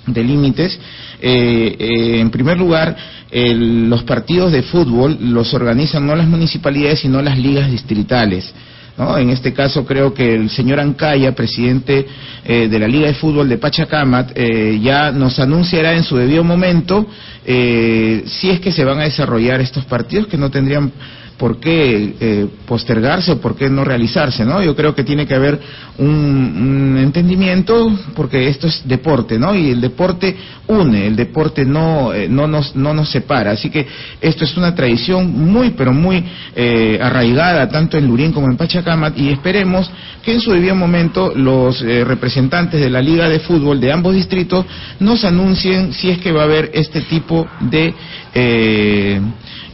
[0.06, 0.78] de límites,
[1.20, 2.96] en primer lugar,
[3.30, 8.52] los partidos de fútbol los organizan no las municipalidades, sino las ligas distritales.
[8.98, 12.06] En este caso creo que el señor Ancaya, presidente
[12.44, 16.44] eh, de la Liga de Fútbol de Pachacamat, eh, ya nos anunciará en su debido
[16.44, 17.06] momento
[17.44, 20.92] eh, si es que se van a desarrollar estos partidos que no tendrían
[21.42, 24.62] por qué eh, postergarse o por qué no realizarse, ¿no?
[24.62, 25.58] Yo creo que tiene que haber
[25.98, 29.52] un, entendimiento porque esto es deporte, ¿no?
[29.52, 30.36] Y el deporte
[30.68, 33.50] une, el deporte no, eh, no, nos, no nos separa.
[33.50, 33.84] Así que
[34.20, 36.24] esto es una tradición muy, pero muy
[36.54, 39.90] eh, arraigada tanto en Lurín como en Pachacamac y esperemos
[40.24, 44.64] que en su debido momento los representantes de la Liga de Fútbol de ambos distritos
[45.00, 47.92] nos anuncien si es que va a haber este tipo de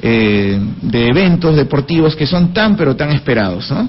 [0.00, 3.70] eh, de eventos deportivos que son tan pero tan esperados.
[3.70, 3.88] ¿no?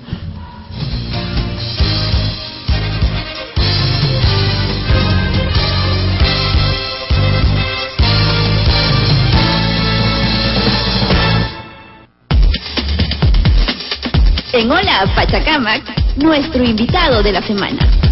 [14.51, 15.83] En Hola Pachacamac,
[16.17, 18.08] nuestro invitado de la semana.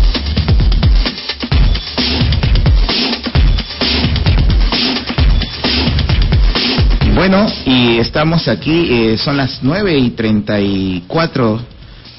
[7.18, 11.60] Bueno, y estamos aquí, eh, son las 9 y 34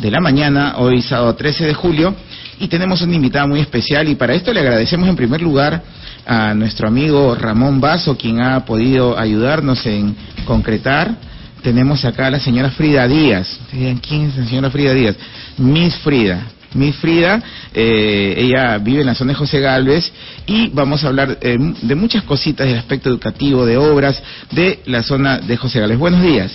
[0.00, 2.16] de la mañana, hoy sábado 13 de julio,
[2.58, 5.80] y tenemos una invitada muy especial y para esto le agradecemos en primer lugar
[6.26, 11.14] a nuestro amigo Ramón Vaso, quien ha podido ayudarnos en concretar.
[11.62, 13.56] Tenemos acá a la señora Frida Díaz.
[13.70, 15.14] ¿Quién es la señora Frida Díaz?
[15.58, 16.42] Miss Frida.
[16.74, 20.12] Miss Frida, eh, ella vive en la zona de José Galvez
[20.46, 25.02] y vamos a hablar eh, de muchas cositas del aspecto educativo, de obras de la
[25.02, 25.98] zona de José Galvez.
[25.98, 26.52] Buenos días.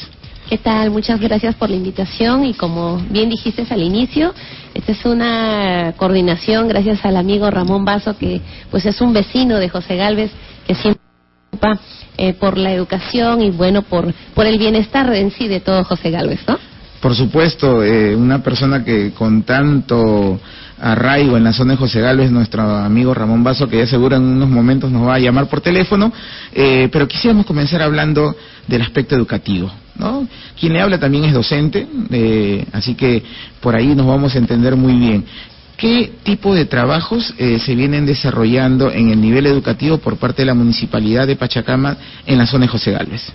[0.50, 0.92] ¿Qué tal?
[0.92, 4.34] Muchas gracias por la invitación y como bien dijiste al inicio,
[4.74, 9.70] esta es una coordinación gracias al amigo Ramón Vaso que pues es un vecino de
[9.70, 10.32] José Galvez
[10.68, 11.82] que siempre se preocupa
[12.18, 16.12] eh, por la educación y bueno por por el bienestar en sí de todo José
[16.12, 16.60] Galvez, ¿no?
[17.04, 20.40] Por supuesto, eh, una persona que con tanto
[20.80, 24.24] arraigo en la zona de José Gálvez, nuestro amigo Ramón Vaso, que ya seguro en
[24.24, 26.14] unos momentos nos va a llamar por teléfono,
[26.54, 28.34] eh, pero quisiéramos comenzar hablando
[28.70, 29.70] del aspecto educativo.
[29.98, 30.26] ¿no?
[30.58, 33.22] Quien le habla también es docente, eh, así que
[33.60, 35.26] por ahí nos vamos a entender muy bien.
[35.76, 40.46] ¿Qué tipo de trabajos eh, se vienen desarrollando en el nivel educativo por parte de
[40.46, 43.34] la Municipalidad de Pachacama en la zona de José Gálvez?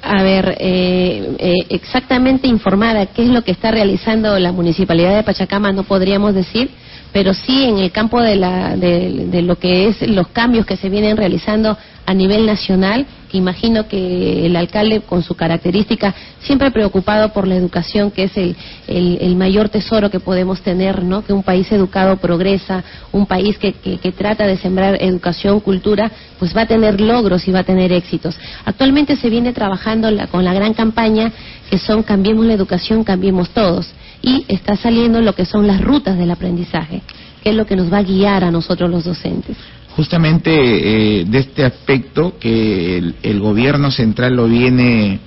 [0.00, 5.24] A ver, eh, eh, exactamente informada qué es lo que está realizando la Municipalidad de
[5.24, 6.70] Pachacama no podríamos decir,
[7.12, 10.88] pero sí en el campo de, la, de, lo que es los cambios que se
[10.88, 17.46] vienen realizando a nivel nacional, imagino que el alcalde con su característica, siempre preocupado por
[17.46, 21.24] la educación, que es el, el, mayor tesoro que podemos tener, ¿no?
[21.24, 26.56] que un país educado progresa, un país que, que, trata de sembrar educación, cultura, pues
[26.56, 28.38] va a tener logros y va a tener éxitos.
[28.64, 31.32] Actualmente se viene trabajando con la gran campaña
[31.70, 36.16] que son Cambiemos la educación, cambiemos todos y está saliendo lo que son las rutas
[36.16, 37.02] del aprendizaje,
[37.42, 39.56] que es lo que nos va a guiar a nosotros los docentes.
[39.98, 45.18] Justamente eh, de este aspecto que el, gobierno central lo viene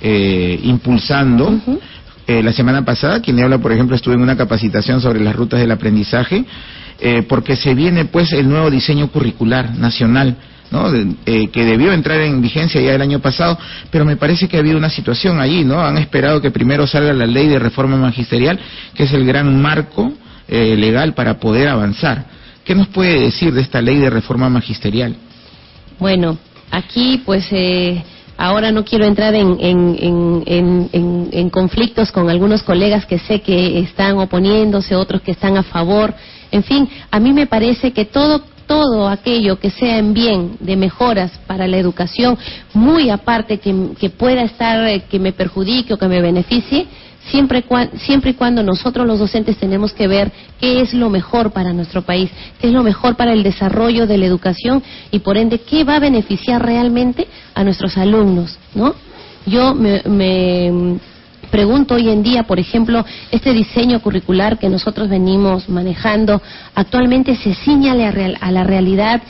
[0.00, 1.58] eh, impulsando.
[2.26, 5.36] Eh, la semana pasada, quien le habla, por ejemplo, estuve en una capacitación sobre las
[5.36, 6.44] rutas del aprendizaje,
[7.28, 10.36] porque se viene pues el nuevo diseño curricular nacional
[10.70, 10.92] ¿no?
[11.26, 13.58] Eh, que debió entrar en vigencia ya el año pasado,
[13.90, 15.80] pero me parece que ha habido una situación allí, ¿no?
[15.80, 18.58] Han esperado que primero salga la ley de reforma magisterial,
[18.94, 20.12] que es el gran marco
[20.48, 22.35] eh, legal para poder avanzar.
[22.66, 25.14] ¿Qué nos puede decir de esta ley de reforma magisterial?
[26.00, 26.36] Bueno,
[26.72, 28.02] aquí pues eh,
[28.36, 34.96] ahora no quiero entrar en, en, conflictos con algunos colegas que sé que están oponiéndose,
[34.96, 36.12] otros que están a favor.
[36.50, 40.76] En fin, a mí me parece que todo todo aquello que sea en bien de
[40.76, 42.36] mejoras para la educación,
[42.74, 46.86] muy aparte que, pueda estar, eh, que me perjudique o que me beneficie,
[47.30, 47.64] siempre,
[47.98, 52.02] siempre y cuando nosotros los docentes tenemos que ver qué es lo mejor para nuestro
[52.02, 55.84] país, qué es lo mejor para el desarrollo de la educación y por ende qué
[55.84, 58.94] va a beneficiar realmente a nuestros alumnos, ¿no?
[59.46, 60.02] Yo me
[61.50, 66.42] pregunto hoy en día, por ejemplo, este diseño curricular que nosotros venimos manejando,
[66.74, 68.06] actualmente se ciñale
[68.40, 69.22] a, la realidad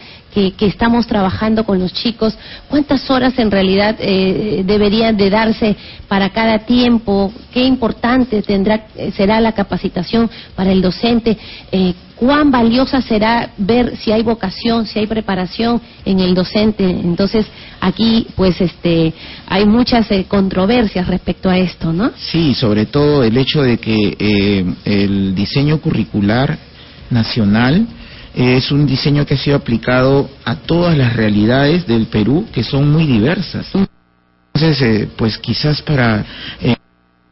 [0.56, 2.36] que, estamos trabajando con los chicos,
[2.68, 5.76] cuántas horas en realidad eh, deberían de darse
[6.08, 11.38] para cada tiempo, qué importante tendrá será la capacitación para el docente,
[11.72, 16.84] eh, cuán valiosa será ver si hay vocación, si hay preparación en el docente.
[16.84, 17.46] Entonces,
[17.80, 19.14] aquí pues este
[19.46, 22.10] hay muchas eh, controversias respecto a esto, ¿no?
[22.16, 26.58] Sí, sobre todo el hecho de que el diseño curricular
[27.08, 27.86] nacional
[28.36, 32.92] es un diseño que ha sido aplicado a todas las realidades del Perú, que son
[32.92, 33.66] muy diversas.
[34.54, 36.22] Entonces, eh, pues quizás para
[36.60, 36.76] eh,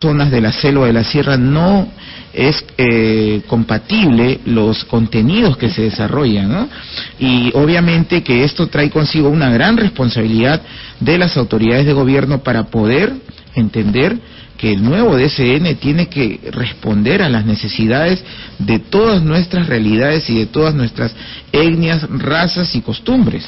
[0.00, 1.88] zonas de la selva de la sierra no
[2.32, 6.70] es eh, compatible los contenidos que se desarrollan.
[7.18, 10.62] Y obviamente que esto trae consigo una gran responsabilidad
[11.00, 13.12] de las autoridades de gobierno para poder
[13.54, 14.18] entender
[14.64, 18.24] que el nuevo DCN tiene que responder a las necesidades
[18.58, 21.14] de todas nuestras realidades y de todas nuestras
[21.52, 23.44] etnias, razas y costumbres.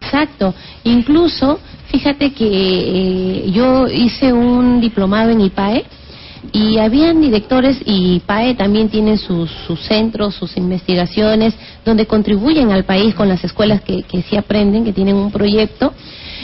[0.00, 0.54] Exacto.
[0.84, 1.58] Incluso,
[1.90, 5.84] fíjate que eh, yo hice un diplomado en IPAE
[6.52, 9.50] y habían directores y IPAE también tiene sus,
[9.88, 14.92] centros, sus investigaciones, donde contribuyen al país con las escuelas que, que sí aprenden, que
[14.92, 15.92] tienen un proyecto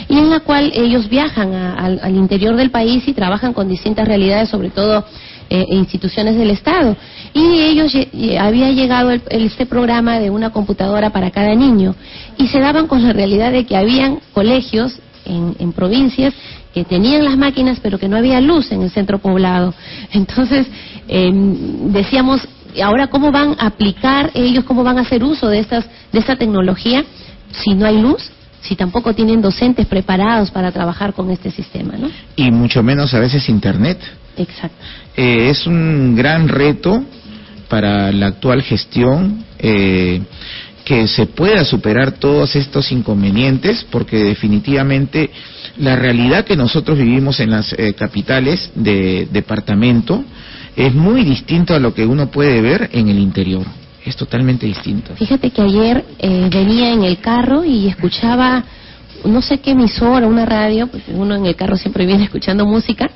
[0.07, 4.49] y en la cual ellos viajan al interior del país y trabajan con distintas realidades,
[4.49, 5.05] sobre todo
[5.53, 6.95] eh, instituciones del Estado.
[7.33, 7.93] Y ellos
[8.39, 11.93] había llegado este programa de una computadora para cada niño
[12.37, 16.33] y se daban con la realidad de que habían colegios en, provincias
[16.73, 19.73] que tenían las máquinas pero que no había luz en el centro poblado.
[20.13, 20.67] Entonces
[21.09, 22.47] em, decíamos,
[22.81, 26.37] ahora cómo van a aplicar ellos, cómo van a hacer uso de estas de esta
[26.37, 27.03] tecnología
[27.51, 28.31] si no hay luz
[28.61, 32.09] si tampoco tienen docentes preparados para trabajar con este sistema, ¿no?
[32.35, 33.99] Y mucho menos a veces Internet.
[34.37, 34.77] Exacto.
[35.15, 37.03] Eh, es un gran reto
[37.67, 40.21] para la actual gestión eh,
[40.85, 45.29] que se pueda superar todos estos inconvenientes, porque definitivamente
[45.77, 50.23] la realidad que nosotros vivimos en las eh, capitales de departamento
[50.75, 53.65] es muy distinto a lo que uno puede ver en el interior
[54.05, 55.13] es totalmente distinto.
[55.15, 58.63] Fíjate que ayer eh, venía en el carro y escuchaba,
[59.25, 63.09] no sé qué emisora, una radio, pues uno en el carro siempre viene escuchando música,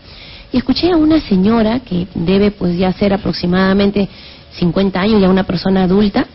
[0.52, 4.08] y escuché a una señora que debe pues ya ser aproximadamente
[4.52, 6.28] 50 años, ya una persona adulta,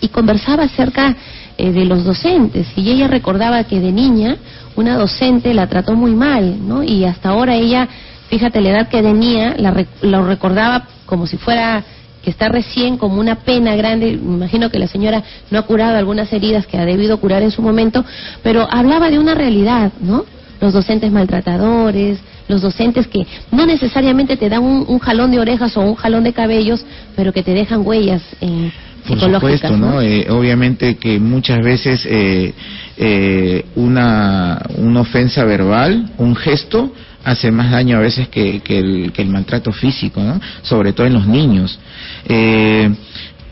[0.00, 1.14] y conversaba acerca
[1.58, 4.36] eh, de los docentes, y ella recordaba que de niña
[4.74, 6.82] una docente la trató muy mal, ¿no?
[6.82, 7.88] Y hasta ahora ella
[8.32, 11.84] Fíjate la edad que tenía, la, lo recordaba como si fuera
[12.22, 14.18] que está recién como una pena grande.
[14.22, 17.50] Me imagino que la señora no ha curado algunas heridas que ha debido curar en
[17.50, 18.04] su momento,
[18.42, 20.24] pero hablaba de una realidad, ¿no?
[20.60, 22.18] Los docentes maltratadores,
[22.48, 26.32] los docentes que no necesariamente te dan un, jalón de orejas o un jalón de
[26.32, 26.84] cabellos,
[27.16, 28.70] pero que te dejan huellas eh,
[29.08, 30.00] Por supuesto, ¿no?
[30.00, 32.52] Eh, obviamente que muchas veces eh,
[32.96, 36.92] eh, una, una ofensa verbal, un gesto,
[37.24, 40.40] hace más daño a veces que, que, el, que el, maltrato físico, ¿no?
[40.62, 41.78] sobre todo en los niños.
[42.26, 42.90] Eh,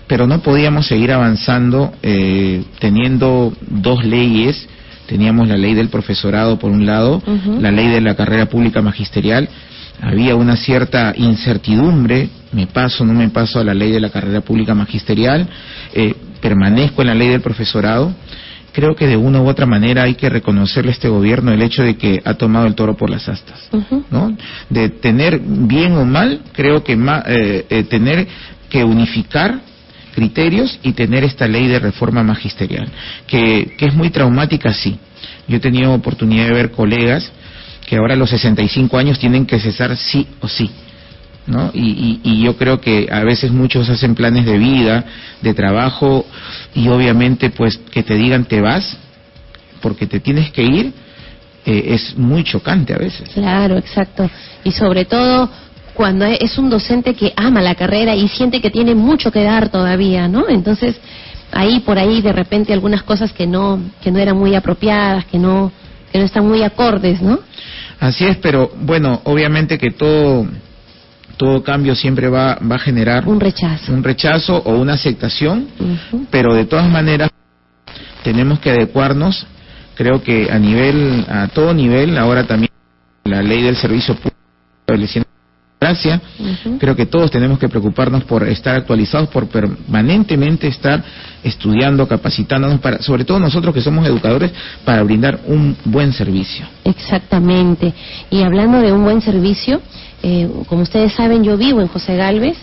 [0.06, 4.68] pero no podíamos seguir avanzando eh, teniendo dos leyes.
[5.06, 7.22] Teníamos la ley del profesorado por un lado,
[7.60, 9.48] la ley de la carrera pública magisterial.
[10.00, 14.40] Había una cierta incertidumbre, me paso, no me paso a la ley de la carrera
[14.40, 15.48] pública magisterial,
[15.94, 18.12] eh, permanezco en la ley del profesorado
[18.72, 21.82] creo que de una u otra manera hay que reconocerle a este gobierno el hecho
[21.82, 23.68] de que ha tomado el toro por las astas,
[24.10, 24.36] ¿no?
[24.68, 28.26] De tener bien o mal, creo que eh, eh, tener
[28.68, 29.60] que unificar
[30.14, 32.88] criterios y tener esta ley de reforma magisterial,
[33.26, 34.98] que, que es muy traumática, sí.
[35.46, 37.30] Yo he tenido oportunidad de ver colegas
[37.86, 40.70] que ahora a los 65 años tienen que cesar sí o sí.
[41.50, 41.70] ¿No?
[41.74, 45.04] Y, y, yo creo que a veces muchos hacen planes de vida,
[45.42, 46.24] de trabajo,
[46.74, 48.96] y obviamente pues que te digan te vas,
[49.82, 50.92] porque te tienes que ir,
[51.66, 53.28] eh, es muy chocante a veces.
[53.30, 54.30] Claro, exacto.
[54.64, 55.50] Y sobre todo
[55.94, 59.68] cuando es un docente que ama la carrera y siente que tiene mucho que dar
[59.68, 60.48] todavía, ¿no?
[60.48, 60.96] Entonces,
[61.52, 65.38] ahí por ahí de repente algunas cosas que no que no eran muy apropiadas, que
[65.38, 65.72] no
[66.12, 67.40] que no están muy acordes, ¿no?
[67.98, 70.46] Así es, pero bueno, obviamente que todo
[71.40, 73.94] todo cambio siempre va, va a generar un rechazo.
[73.94, 75.68] un rechazo o una aceptación,
[76.30, 77.30] pero de todas maneras
[78.22, 79.46] tenemos que adecuarnos,
[79.94, 82.70] creo que a nivel, a todo nivel, ahora también
[83.24, 84.36] la ley del servicio público
[84.80, 85.29] estableciendo
[85.80, 86.20] gracia,
[86.78, 91.02] creo que todos tenemos que preocuparnos por estar actualizados, por permanentemente estar
[91.42, 94.52] estudiando, capacitándonos, para, sobre todo nosotros que somos educadores,
[94.84, 96.66] para brindar un buen servicio.
[96.84, 97.94] Exactamente.
[98.28, 99.80] Y hablando de un buen servicio,
[100.22, 102.58] eh, como ustedes saben, yo vivo en José Galvez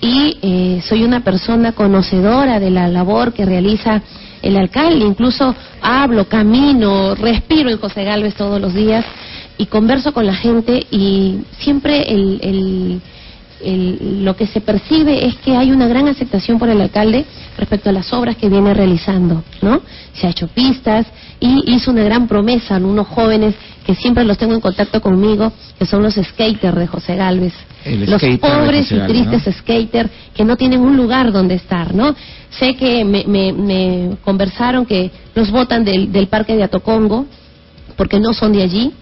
[0.00, 4.00] y eh, soy una persona conocedora de la labor que realiza
[4.40, 5.04] el alcalde.
[5.04, 9.04] Incluso hablo, camino, respiro en José Galvez todos los días
[9.58, 13.00] y converso con la gente y siempre el,
[14.24, 17.24] lo que se percibe es que hay una gran aceptación por el alcalde
[17.56, 19.80] respecto a las obras que viene realizando, ¿no?
[20.12, 21.06] Se ha hecho pistas
[21.40, 23.54] y hizo una gran promesa a unos jóvenes
[23.86, 27.54] que siempre los tengo en contacto conmigo, que son los skaters de José Galvez.
[27.86, 32.14] los pobres y tristes skaters que no tienen un lugar donde estar, ¿no?
[32.50, 37.26] Sé que me, me, conversaron que los votan del, del parque de Atocongo
[37.96, 38.92] porque no son de allí,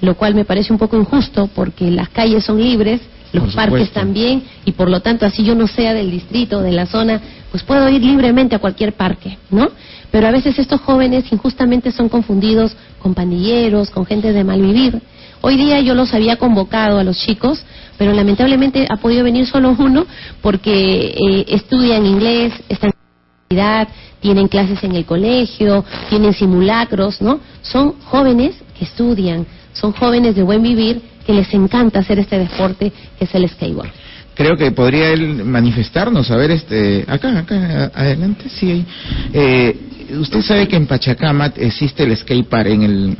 [0.00, 3.00] lo cual me parece un poco injusto porque las calles son libres,
[3.32, 6.86] los parques también, y por lo tanto, así yo no sea del distrito, de la
[6.86, 7.20] zona,
[7.50, 9.68] pues puedo ir libremente a cualquier parque, ¿no?
[10.10, 15.00] Pero a veces estos jóvenes injustamente son confundidos con pandilleros, con gente de mal vivir.
[15.40, 17.62] Hoy día yo los había convocado a los chicos,
[17.98, 20.06] pero lamentablemente ha podido venir solo uno
[20.40, 22.92] porque eh, estudian inglés, están
[23.50, 23.88] en la
[24.20, 27.40] tienen clases en el colegio, tienen simulacros, ¿no?
[27.62, 29.46] Son jóvenes que estudian,
[29.80, 33.90] son jóvenes de buen vivir que les encanta hacer este deporte que es el skateboard.
[34.34, 38.84] Creo que podría él manifestarnos, a ver, este, acá, acá, adelante, sí.
[39.32, 39.76] Eh,
[40.16, 43.16] usted sabe que en Pachacamac existe el skatepark en el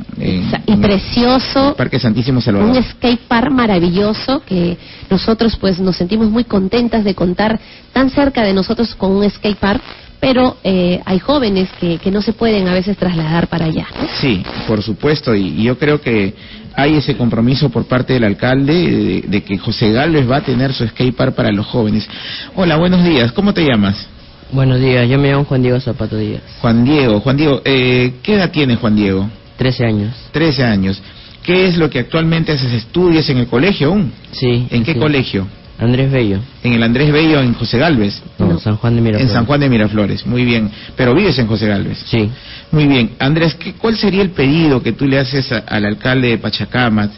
[0.65, 2.69] y precioso Parque Santísimo Salvador.
[2.69, 4.77] Un skatepark maravilloso que
[5.09, 7.59] nosotros pues nos sentimos muy contentas de contar
[7.91, 9.81] tan cerca de nosotros con un skatepark
[10.19, 13.87] pero eh, hay jóvenes que, que, no se pueden a veces trasladar para allá.
[14.19, 16.33] Sí, por supuesto, y, yo creo que
[16.79, 20.87] hay ese compromiso por parte del alcalde de, que José Gálvez va a tener su
[20.87, 22.07] skatepark para los jóvenes.
[22.55, 24.07] Hola, buenos días, ¿cómo te llamas?
[24.51, 26.41] Buenos días, yo me llamo Juan Diego Zapato Díaz.
[26.61, 29.29] Juan Diego, Juan Diego, eh, ¿qué edad tienes Juan Diego?
[29.57, 30.15] Trece años.
[30.31, 31.01] Trece años.
[31.43, 32.71] ¿Qué es lo que actualmente haces?
[32.71, 34.11] ¿Estudias en el colegio aún?
[34.31, 34.67] Sí.
[34.69, 35.47] ¿En qué colegio?
[35.79, 36.39] Andrés Bello.
[36.63, 38.21] En el Andrés Bello, en José Galvez.
[38.37, 39.29] No, en San Juan de Miraflores.
[39.29, 40.69] En San Juan de Miraflores, muy bien.
[40.95, 41.97] Pero vives en José Galvez.
[42.05, 42.29] Sí.
[42.71, 43.11] Muy bien.
[43.19, 47.11] Andrés, ¿qué, ¿cuál sería el pedido que tú le haces al alcalde de Pachacamat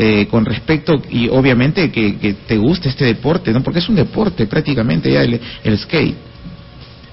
[0.00, 3.64] eh, con respecto, y obviamente que, te guste este deporte, ¿no?
[3.64, 6.14] Porque es un deporte prácticamente ya el, skate.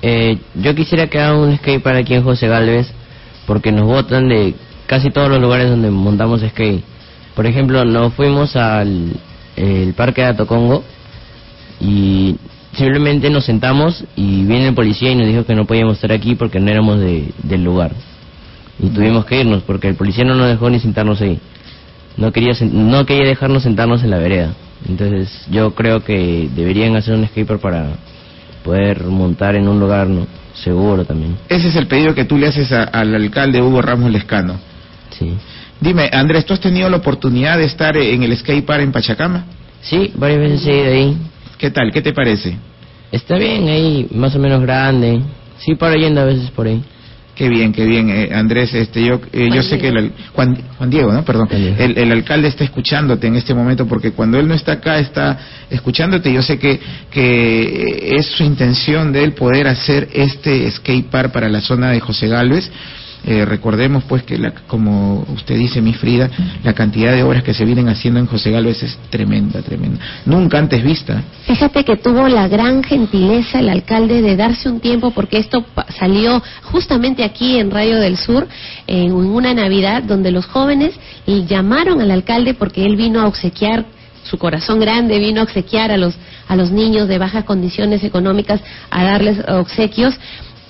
[0.04, 2.88] Eh, yo quisiera que haga un skate para aquí en José Galvez,
[3.48, 4.54] porque nos votan de
[4.86, 6.84] casi todos los lugares donde montamos skate.
[7.34, 9.14] Por ejemplo, nos fuimos al
[9.56, 10.84] el parque de Atocongo
[11.80, 12.36] y
[12.74, 16.36] simplemente nos sentamos y viene el policía y nos dijo que no podíamos estar aquí
[16.36, 17.92] porque no éramos de, del lugar.
[18.80, 21.40] Y tuvimos que irnos porque el policía no nos dejó ni sentarnos ahí.
[22.18, 24.54] no quería no quería dejarnos sentarnos en la vereda.
[24.88, 27.88] Entonces yo creo que deberían hacer un skatepark para
[28.64, 30.08] poder montar en un lugar
[30.54, 31.38] seguro también.
[31.48, 34.60] Ese es el pedido que tú le haces al alcalde Hugo Ramos Lescano.
[35.12, 35.34] Sí.
[35.80, 39.46] Dime, Andrés, ¿tú has tenido la oportunidad de estar en el skatepark en Pachacama?
[39.82, 41.18] Sí, varias veces he ido ahí.
[41.66, 41.92] ¿Qué tal?
[41.92, 42.56] ¿Qué te parece?
[43.12, 45.20] Está bien ahí, más o menos grande.
[45.58, 46.80] Sí, para yendo a veces por ahí.
[47.34, 48.72] Qué bien, qué bien, eh, Andrés.
[48.76, 51.26] Este, yo, eh, yo sé que el, Juan, Juan, Diego, ¿no?
[51.26, 51.48] Perdón.
[51.52, 55.40] El, el, alcalde está escuchándote en este momento porque cuando él no está acá está
[55.72, 56.32] escuchándote.
[56.32, 61.50] Yo sé que que es su intención de él poder hacer este skate park para
[61.50, 62.70] la zona de José Galvez
[63.26, 66.30] eh, recordemos pues que, la, como usted dice, mi Frida,
[66.64, 70.00] la cantidad de obras que se vienen haciendo en José Gálvez es tremenda, tremenda.
[70.26, 71.24] Nunca antes vista.
[71.46, 75.66] Fíjate que tuvo la gran gentileza el alcalde de darse un tiempo, porque esto
[75.98, 78.48] salió justamente aquí en Radio del Sur,
[78.86, 80.94] en una Navidad, donde los jóvenes
[81.26, 83.86] llamaron al alcalde porque él vino a obsequiar
[84.24, 86.16] su corazón grande vino a obsequiar a los
[86.48, 88.60] a los niños de bajas condiciones económicas
[88.90, 90.16] a darles obsequios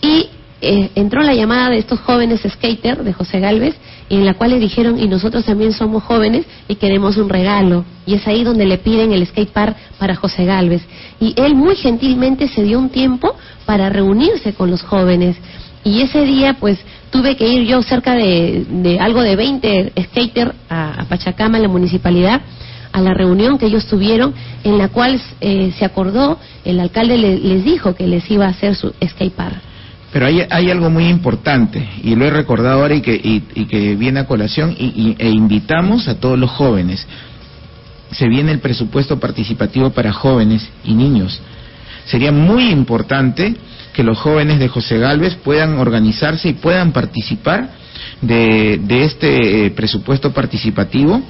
[0.01, 0.29] y
[0.67, 3.75] eh, entró la llamada de estos jóvenes skater de José Galvez
[4.09, 7.85] y en la cual le dijeron y nosotros también somos jóvenes y queremos un regalo
[8.07, 10.81] y es ahí donde le piden el skate park para José Galvez.
[11.19, 13.35] Y él muy gentilmente se dio un tiempo
[13.65, 15.37] para reunirse con los jóvenes.
[15.83, 16.79] Y ese día pues
[17.11, 22.41] tuve que ir yo cerca de, algo de 20 skater a, Pachacama en la municipalidad
[22.91, 27.63] a la reunión que ellos tuvieron en la cual eh, se acordó el alcalde les
[27.63, 29.61] dijo que les iba a hacer su skate park
[30.15, 33.97] pero hay, hay algo muy importante, y lo he recordado ahora y que, y, que
[33.97, 37.05] viene a colación, y, e invitamos a todos los jóvenes.
[38.11, 41.41] Se viene el presupuesto participativo para jóvenes y niños.
[42.05, 43.57] Sería muy importante
[43.91, 47.71] que los jóvenes de José Galvez puedan organizarse y puedan participar
[48.21, 51.21] de, de este eh, presupuesto participativo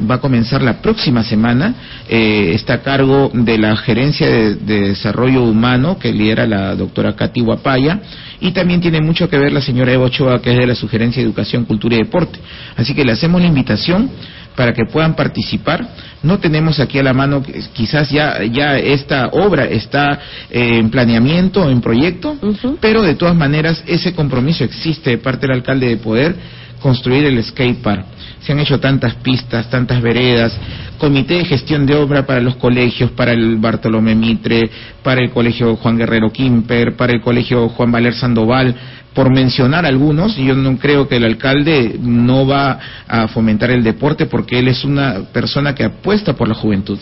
[0.00, 1.74] va a comenzar la próxima semana.
[2.08, 4.54] Eh, está a cargo de la Gerencia de,
[4.88, 8.00] Desarrollo Humano, que lidera la doctora Katy Guapaya,
[8.40, 11.22] y también tiene mucho que ver la señora Eva Ochoa, que es de la Sugerencia
[11.22, 12.38] de Educación, Cultura y Deporte.
[12.76, 14.10] Así que le hacemos la invitación
[14.56, 15.86] para que puedan participar.
[16.22, 20.18] No tenemos aquí a la mano, quizás ya, ya esta obra está
[20.50, 22.36] eh, en planeamiento, en proyecto,
[22.80, 26.36] pero de todas maneras ese compromiso existe de parte del alcalde de poder
[26.82, 28.04] construir el skate park
[28.42, 30.56] se han hecho tantas pistas, tantas veredas,
[30.98, 34.68] comité de gestión de obra para los colegios, para el Bartolomé Mitre,
[35.02, 38.74] para el colegio Juan Guerrero Quimper, para el colegio Juan Valer Sandoval,
[39.14, 44.26] por mencionar algunos, yo no creo que el alcalde no va a fomentar el deporte
[44.26, 46.98] porque él es una persona que apuesta por la juventud.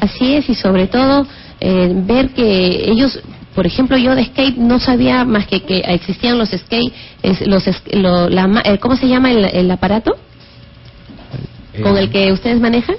[0.00, 1.26] Así es, y sobre todo
[1.60, 3.20] eh, ver que ellos
[3.58, 6.92] por ejemplo, yo de skate no sabía más que que existían los skate,
[7.44, 10.16] los, eh, ¿cómo se llama el aparato?
[11.82, 12.94] con el que ustedes manejan?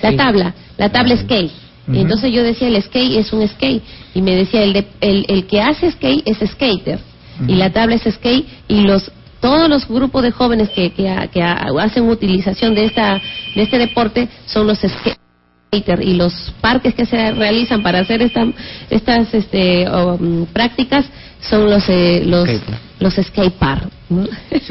[0.00, 1.50] La tabla, la tabla skate.
[1.92, 3.82] Y entonces yo decía, el skate es un skate.
[4.14, 7.00] Y me decía, el, el, el que hace skate es skater.
[7.46, 8.46] Y la tabla es skate.
[8.66, 13.20] Y los todos los grupos de jóvenes que, que, que hacen utilización de, esta,
[13.54, 15.27] de este deporte son los skater.
[15.70, 18.46] Y los parques que se realizan para hacer esta,
[18.88, 21.04] estas este, um, prácticas
[21.42, 22.48] son los, eh, los,
[22.98, 23.90] los skate park.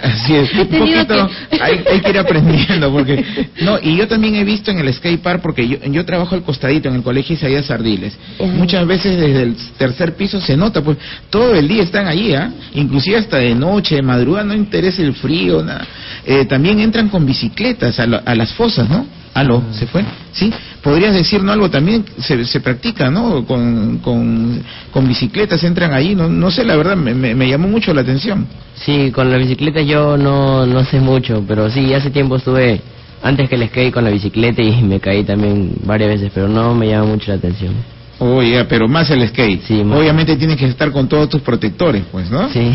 [0.01, 1.29] Así es, un poquito
[1.61, 3.23] hay, que ir aprendiendo porque
[3.61, 6.41] no y yo también he visto en el skate park porque yo, yo trabajo al
[6.41, 8.17] costadito en el colegio Isaías Sardiles.
[8.39, 10.97] Muchas veces desde el tercer piso se nota pues
[11.29, 12.51] todo el día están allí ¿ah?
[12.73, 15.85] inclusive hasta de noche de madrugada no interesa el frío nada.
[16.25, 19.05] Eh, también entran con bicicletas a, a las fosas no
[19.37, 20.03] Aló, ¿se fue?
[20.31, 23.45] Sí, podrías decirnos algo también, se, se practica, ¿no?
[23.45, 27.93] Con, con, con, bicicletas entran ahí, no, no sé, la verdad, me, me, llamó mucho
[27.93, 28.47] la atención.
[28.83, 32.81] Sí, con la bicicleta yo no, no sé mucho, pero sí, hace tiempo estuve
[33.21, 36.73] antes que el skate con la bicicleta y me caí también varias veces, pero no
[36.73, 37.75] me llama mucho la atención.
[38.17, 39.61] Oye, pero más el skate.
[39.67, 42.49] Sí, Obviamente tienes que estar con todos tus protectores, pues, ¿no?
[42.49, 42.71] Sí.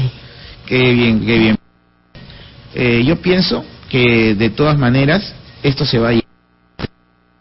[0.64, 1.56] Qué bien, qué bien.
[2.72, 5.34] Eh, yo pienso que de todas maneras
[5.64, 6.21] esto se va a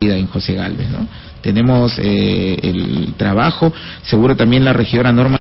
[0.09, 1.07] en José Galvez, ¿no?
[1.41, 3.71] Tenemos eh, el trabajo,
[4.01, 5.37] seguro también la regidora Norma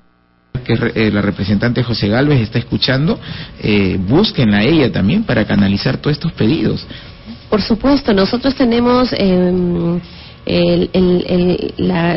[0.64, 3.18] que es eh, la representante José Galvez está escuchando,
[3.62, 6.86] eh, búsquenla a ella también para canalizar todos estos pedidos.
[7.48, 9.98] Por supuesto, nosotros tenemos em,
[11.78, 12.16] la,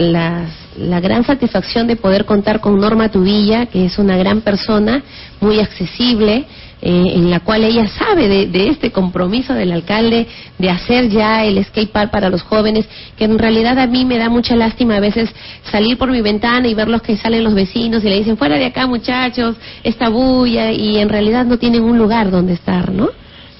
[0.78, 5.02] la, gran satisfacción de poder contar con Norma Tubilla, que es una gran persona,
[5.40, 6.46] muy accesible,
[6.86, 10.28] eh, en la cual ella sabe de, este compromiso del alcalde
[10.58, 12.86] de hacer ya el skate park para los jóvenes,
[13.18, 15.30] que en realidad a mí me da mucha lástima a veces
[15.72, 18.58] salir por mi ventana y ver los que salen los vecinos y le dicen fuera
[18.58, 23.10] de acá muchachos, esta bulla y en realidad no tienen un lugar donde estar, ¿no?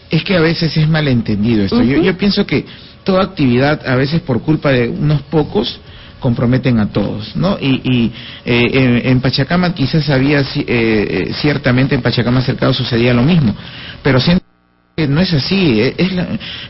[0.10, 1.82] es que a veces es malentendido esto.
[1.82, 2.66] yo, yo pienso que
[3.04, 5.80] toda actividad, a veces por culpa de unos pocos,
[6.24, 7.58] comprometen a todos, ¿no?
[7.60, 8.12] Y, y
[8.46, 13.54] eh, en, Pachacama quizás había, eh, eh, ciertamente en Pachacama cercado sucedía lo mismo,
[14.02, 14.42] pero siento
[14.96, 15.96] que no es así, es,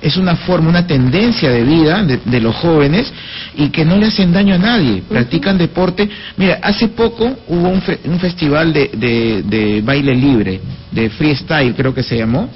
[0.02, 3.14] es una forma, una tendencia de vida de, los jóvenes
[3.56, 6.10] y que no le hacen daño a nadie, practican deporte.
[6.36, 11.94] Mira, hace poco hubo un, un festival de, de, de baile libre, de freestyle creo
[11.94, 12.50] que se llamó,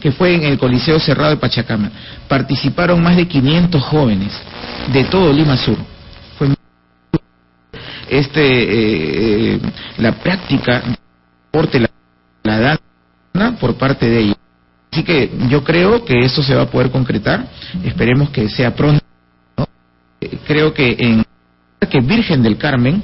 [0.00, 1.90] que fue en el Coliseo Cerrado de Pachacama.
[2.28, 4.32] Participaron más de 500 jóvenes
[4.92, 5.76] de todo Lima Sur.
[6.38, 6.48] Fue
[8.08, 9.60] este eh, eh,
[9.98, 10.82] la práctica
[11.46, 11.90] deporte la,
[12.44, 14.36] la danza por parte de ellos.
[14.90, 17.46] Así que yo creo que eso se va a poder concretar.
[17.84, 19.02] Esperemos que sea pronto.
[20.46, 21.24] Creo que en
[21.90, 23.02] que Virgen del Carmen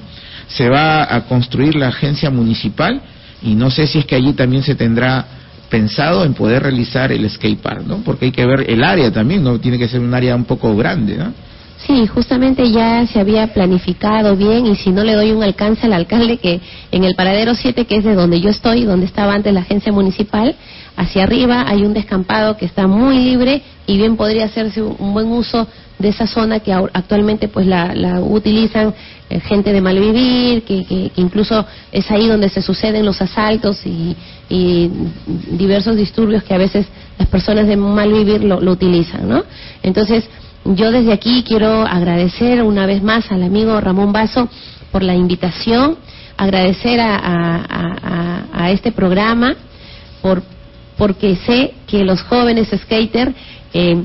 [0.49, 3.03] se va a construir la agencia municipal
[3.43, 5.27] y no sé si es que allí también se tendrá
[5.69, 7.99] pensado en poder realizar el skate park, ¿no?
[7.99, 9.59] Porque hay que ver el área también, ¿no?
[9.61, 11.35] Tiene que ser un área un poco grande, ¿no?
[11.87, 15.93] Sí, justamente ya se había planificado bien y si no le doy un alcance al
[15.93, 16.61] alcalde que
[16.91, 19.93] en el paradero 7, que es de donde yo estoy, donde estaba antes la agencia
[19.93, 20.57] municipal,
[20.97, 25.29] hacia arriba hay un descampado que está muy libre y bien podría hacerse un buen
[25.29, 25.69] uso
[26.01, 28.93] de esa zona que actualmente pues la, la utilizan
[29.31, 34.17] eh, gente de malvivir, que, que, incluso es ahí donde se suceden los asaltos y,
[34.51, 36.87] diversos disturbios que a veces
[37.19, 39.45] las personas de malvivir lo, lo utilizan, ¿no?
[39.83, 40.25] Entonces,
[40.75, 44.49] yo desde aquí quiero agradecer una vez más al amigo Ramón Vaso
[44.91, 45.97] por la invitación,
[46.37, 49.57] agradecer a, este programa
[50.21, 50.43] por,
[50.99, 53.35] porque sé que los jóvenes skater
[53.73, 54.03] eh,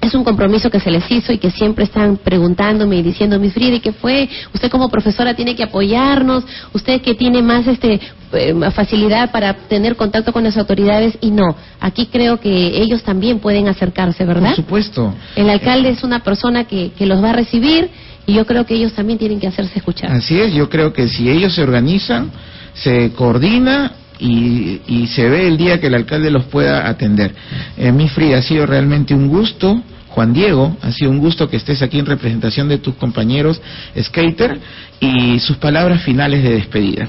[0.00, 3.50] es un compromiso que se les hizo y que siempre están preguntándome y diciendo, mi
[3.50, 4.28] Frida, ¿y qué fue?
[4.52, 8.00] Usted como profesora tiene que apoyarnos, usted que tiene más este
[8.34, 13.38] eh, facilidad para tener contacto con las autoridades y no, aquí creo que ellos también
[13.38, 14.54] pueden acercarse, ¿verdad?
[14.54, 15.14] Por supuesto.
[15.36, 17.90] El alcalde es una persona que, que los va a recibir
[18.26, 20.10] y yo creo que ellos también tienen que hacerse escuchar.
[20.10, 22.30] Así es, yo creo que si ellos se organizan,
[22.74, 27.34] se coordina y, y, se ve el día que el alcalde los pueda atender.
[27.76, 29.82] Eh, mi Frida, ha sido realmente un gusto
[30.14, 33.60] Juan Diego, ha sido un gusto que estés aquí en representación de tus compañeros
[34.00, 34.60] skater
[35.00, 37.08] y sus palabras finales de despedida.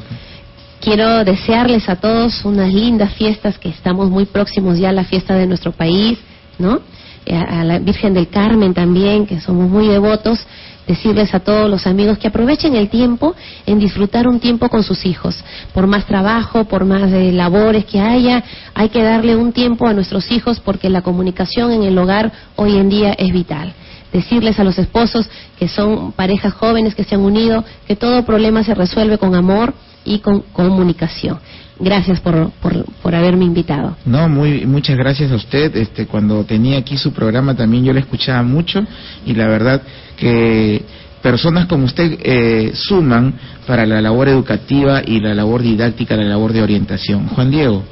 [0.86, 5.34] Quiero desearles a todos unas lindas fiestas que estamos muy próximos ya a la fiesta
[5.34, 6.20] de nuestro país,
[6.60, 6.80] ¿no?
[7.28, 10.46] A la Virgen del Carmen también, que somos muy devotos
[10.86, 13.34] decirles a todos los amigos que aprovechen el tiempo
[13.66, 15.44] en disfrutar un tiempo con sus hijos.
[15.74, 18.44] Por más trabajo, por más de labores que haya,
[18.76, 22.78] hay que darle un tiempo a nuestros hijos porque la comunicación en el hogar hoy
[22.78, 23.74] en día es vital.
[24.14, 25.28] Decirles a los esposos
[25.58, 29.74] que son parejas jóvenes que se han unido que todo problema se resuelve con amor
[30.06, 31.40] y con comunicación.
[31.78, 33.98] Gracias por, por, por, haberme invitado.
[34.06, 35.76] No, muy, muchas gracias a usted.
[35.76, 38.86] Este, cuando tenía aquí su programa también yo le escuchaba mucho
[39.26, 39.82] y la verdad
[40.16, 40.84] que
[41.22, 43.34] personas como usted eh, suman
[43.68, 47.28] para la labor educativa y la labor didáctica, la labor de orientación.
[47.28, 47.84] Juan Diego,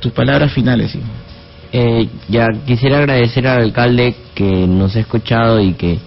[0.00, 0.92] tus palabras finales.
[1.72, 6.00] Eh, ya quisiera agradecer al alcalde que nos ha escuchado y que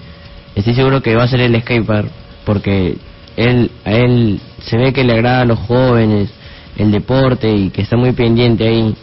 [0.54, 2.06] estoy seguro que va a ser el escaper
[2.46, 2.98] porque
[3.38, 6.30] él, a él se ve que le agrada a los jóvenes
[6.78, 8.96] el deporte y que está muy pendiente ahí.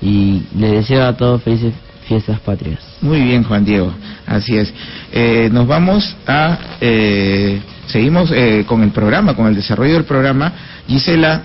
[0.00, 1.74] Y le deseo a todos felices
[2.12, 2.80] fiestas patrias.
[3.00, 3.90] Muy bien, Juan Diego,
[4.26, 4.72] así es.
[5.12, 10.52] Eh, nos vamos a, eh, seguimos eh, con el programa, con el desarrollo del programa.
[10.86, 11.44] Gisela,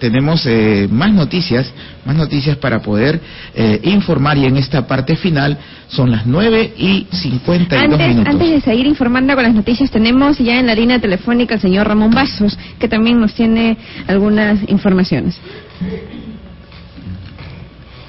[0.00, 0.48] tenemos
[0.90, 1.70] más noticias,
[2.06, 3.20] más noticias para poder
[3.82, 5.58] informar y en esta parte final
[5.88, 8.34] son las 9 y 52 antes, minutos.
[8.34, 11.86] Antes de seguir informando con las noticias, tenemos ya en la línea telefónica al señor
[11.86, 13.76] Ramón Vasos, que también nos tiene
[14.08, 15.38] algunas informaciones.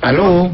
[0.02, 0.52] Aló.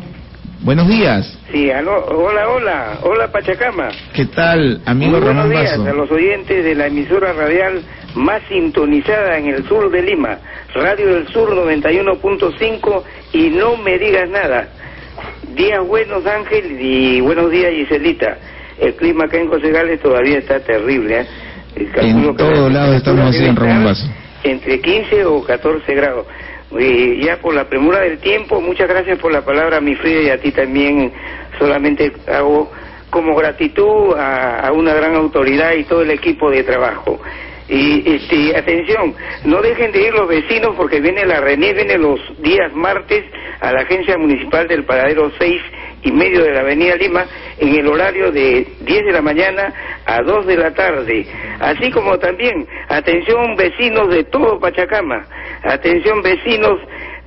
[0.62, 1.38] Buenos días.
[1.52, 3.90] Sí, hola, hola, hola Pachacama.
[4.14, 7.84] ¿Qué tal, amigo Muy buenos días a los oyentes de la emisora radial
[8.16, 10.40] más sintonizada en el sur de Lima,
[10.74, 13.04] Radio del Sur 91.5
[13.34, 14.68] y no me digas nada.
[15.56, 18.38] Días buenos Ángel y buenos días Giselita.
[18.80, 21.22] El clima acá en José Gales todavía está terrible.
[21.22, 21.28] ¿eh?
[21.76, 23.94] En todos lados estamos así en Ramón
[24.44, 26.26] Entre 15 o 14 grados.
[26.72, 30.30] Y ya por la premura del tiempo, muchas gracias por la palabra, mi Frida, y
[30.30, 31.12] a ti también.
[31.58, 32.70] Solamente hago
[33.10, 37.20] como gratitud a, una gran autoridad y todo el equipo de trabajo.
[37.70, 39.14] Y este, atención,
[39.44, 43.26] no dejen de ir los vecinos porque viene la RENIE, viene los días martes
[43.60, 45.62] a la Agencia Municipal del Paradero 6
[46.04, 47.26] y medio de la Avenida Lima
[47.58, 49.74] en el horario de 10 de la mañana
[50.06, 51.26] a 2 de la tarde.
[51.60, 55.26] Así como también, atención vecinos de todo Pachacama,
[55.68, 56.80] atención vecinos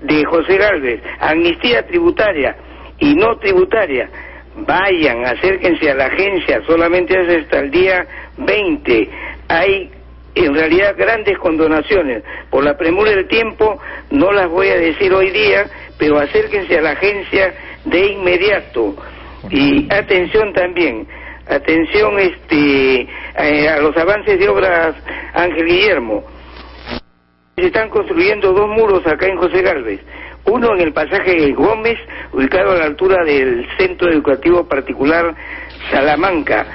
[0.02, 2.56] de José Galvez, amnistía tributaria.
[3.02, 4.10] y no tributaria.
[4.56, 9.08] Vayan, acérquense a la agencia, solamente es hasta el día 20.
[9.48, 9.90] Hay
[10.34, 12.22] en realidad grandes condonaciones.
[12.50, 13.80] Por la premura del tiempo
[14.10, 15.66] no las voy a decir hoy día,
[15.98, 18.96] pero acérquense a la agencia de inmediato.
[19.50, 21.06] Y atención también,
[21.48, 24.94] atención este eh, a los avances de obras
[25.32, 26.24] Ángel Guillermo.
[27.60, 30.00] Se están construyendo dos muros acá en José Galvez.
[30.46, 31.98] Uno en el pasaje Gómez,
[32.32, 35.34] ubicado a la altura del Centro Educativo Particular
[35.90, 36.66] Salamanca,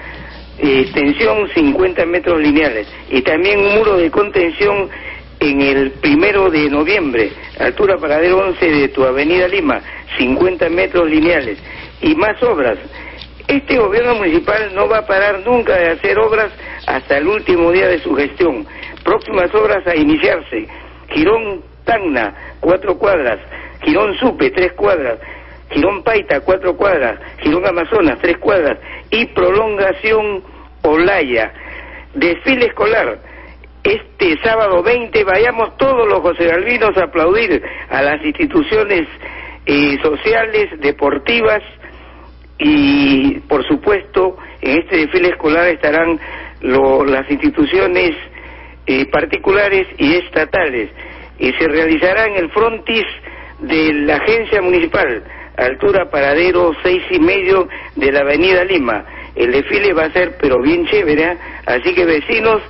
[0.60, 2.88] extensión 50 metros lineales.
[3.10, 4.88] Y también un muro de contención
[5.40, 9.82] en el primero de noviembre, altura paradero 11 de tu avenida Lima,
[10.20, 11.58] 50 metros lineales.
[12.00, 12.78] Y más obras.
[13.48, 16.52] Este gobierno municipal no va a parar nunca de hacer obras
[16.86, 18.68] hasta el último día de su gestión.
[19.06, 20.68] Próximas obras a iniciarse.
[21.10, 23.40] Girón Tacna, cuatro cuadras.
[23.84, 25.20] Girón Supe, tres cuadras.
[25.70, 27.20] Girón Paita, cuatro cuadras.
[27.38, 28.80] Girón Amazonas, tres cuadras.
[29.12, 30.44] Y prolongación
[30.82, 31.54] Olaya.
[32.16, 33.20] Desfile escolar.
[33.84, 39.08] Este sábado 20 vayamos todos los José Galvinos a aplaudir a las instituciones
[39.68, 41.62] eh, sociales, deportivas,
[42.58, 46.20] y por supuesto en este desfile escolar estarán
[46.62, 48.16] las instituciones
[48.88, 50.90] eh, particulares y estatales
[51.40, 53.06] y se realizará en el frontis
[53.60, 55.24] de la agencia municipal
[55.58, 59.06] altura paradero seis y medio de la avenida Lima
[59.36, 61.38] el desfile va a ser pero bien chévere ¿eh?
[61.66, 62.62] así que vecinos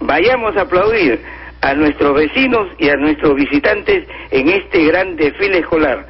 [0.00, 1.20] vayamos a aplaudir
[1.60, 6.06] a nuestros vecinos y a nuestros visitantes en este gran desfile escolar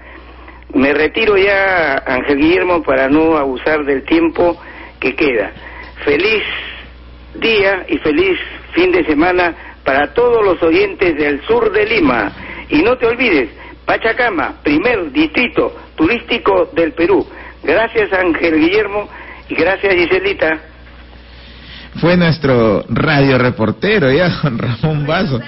[0.75, 4.57] me retiro ya, Ángel Guillermo, para no abusar del tiempo
[5.01, 5.51] que queda.
[6.05, 6.43] Feliz
[7.35, 8.39] día y feliz
[8.73, 9.55] fin de semana
[9.85, 12.33] para todos los oyentes del sur de Lima.
[12.69, 13.51] Y no te olvides,
[13.85, 17.27] Pachacama, primer distrito turístico del Perú.
[17.63, 19.09] Gracias Ángel Guillermo
[19.49, 20.61] y gracias Giselita.
[22.01, 25.41] Fue nuestro radio reportero ya, Juan Ramón Vaso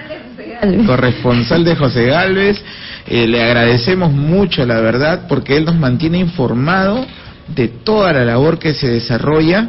[0.86, 2.62] corresponsal de José Galvez.
[3.06, 7.04] Eh, le agradecemos mucho, la verdad, porque él nos mantiene informado
[7.48, 9.68] de toda la labor que se desarrolla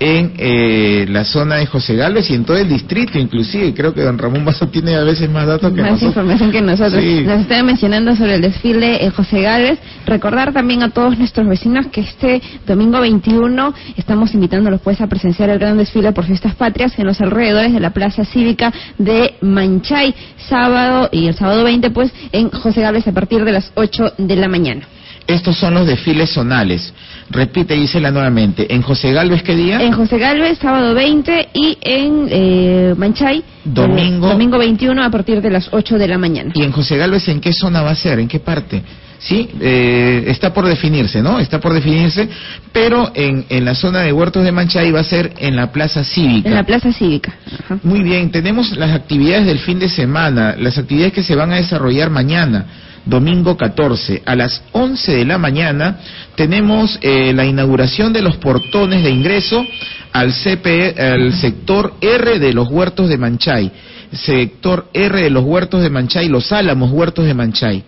[0.00, 3.74] en eh, la zona de José Gálvez y en todo el distrito, inclusive.
[3.74, 7.04] Creo que don Ramón Basso tiene a veces más datos que más información que nosotros.
[7.04, 9.78] Nos estaba mencionando sobre el desfile en José Gálvez.
[10.06, 15.50] Recordar también a todos nuestros vecinos que este domingo 21 estamos invitándolos pues a presenciar
[15.50, 20.14] el gran desfile por fiestas patrias en los alrededores de la Plaza Cívica de Manchay,
[20.48, 24.36] sábado y el sábado 20 pues en José Gálvez a partir de las 8 de
[24.36, 24.86] la mañana.
[25.34, 26.92] Estos son los desfiles zonales.
[27.30, 28.66] Repite, Gisela, nuevamente.
[28.74, 29.80] ¿En José Galvez qué día?
[29.80, 34.28] En José Galvez, sábado 20 y en eh, Manchay, domingo.
[34.28, 36.50] domingo 21 a partir de las 8 de la mañana.
[36.54, 38.18] ¿Y en José Galvez en qué zona va a ser?
[38.18, 38.82] ¿En qué parte?
[39.20, 41.38] Sí, eh, está por definirse, ¿no?
[41.38, 42.26] Está por definirse,
[42.72, 46.02] pero en, en la zona de Huertos de Manchay va a ser en la Plaza
[46.02, 46.48] Cívica.
[46.48, 47.34] En la Plaza Cívica.
[47.82, 51.56] Muy bien, tenemos las actividades del fin de semana, las actividades que se van a
[51.56, 52.64] desarrollar mañana
[53.04, 54.22] domingo 14.
[54.24, 55.98] A las 11 de la mañana
[56.36, 59.64] tenemos eh, la inauguración de los portones de ingreso
[60.12, 63.70] al, CPE, al sector R de los huertos de Manchay.
[64.12, 67.84] Sector R de los huertos de Manchay, los álamos huertos de Manchay.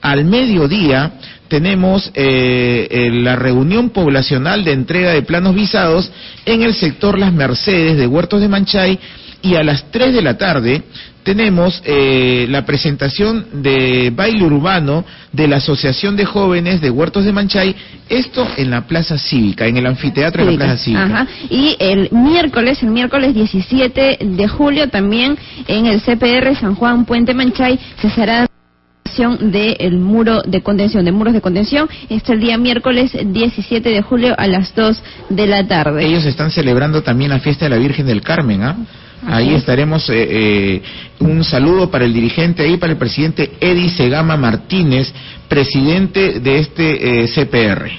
[0.00, 1.12] Al mediodía
[1.50, 6.10] tenemos eh, la reunión poblacional de entrega de planos visados
[6.44, 8.98] en el sector Las Mercedes de Huertos de Manchay
[9.42, 10.82] y a las 3 de la tarde
[11.22, 17.32] tenemos eh, la presentación de baile urbano de la Asociación de Jóvenes de Huertos de
[17.32, 17.76] Manchay,
[18.08, 21.26] esto en la Plaza Cívica, en el anfiteatro de la Plaza Cívica.
[21.50, 25.36] Y el miércoles, el miércoles 17 de julio, también
[25.68, 28.46] en el CPR San Juan Puente Manchay, se será
[29.40, 31.88] del muro de contención, de muros de contención.
[32.08, 36.06] Este el día miércoles 17 de julio a las 2 de la tarde.
[36.06, 38.76] Ellos están celebrando también la fiesta de la Virgen del Carmen, ¿ah?
[39.26, 40.08] Ahí estaremos.
[40.08, 40.82] Eh, eh,
[41.20, 45.12] un saludo para el dirigente ahí, para el presidente Eddie Segama Martínez,
[45.48, 47.90] presidente de este eh, CPR.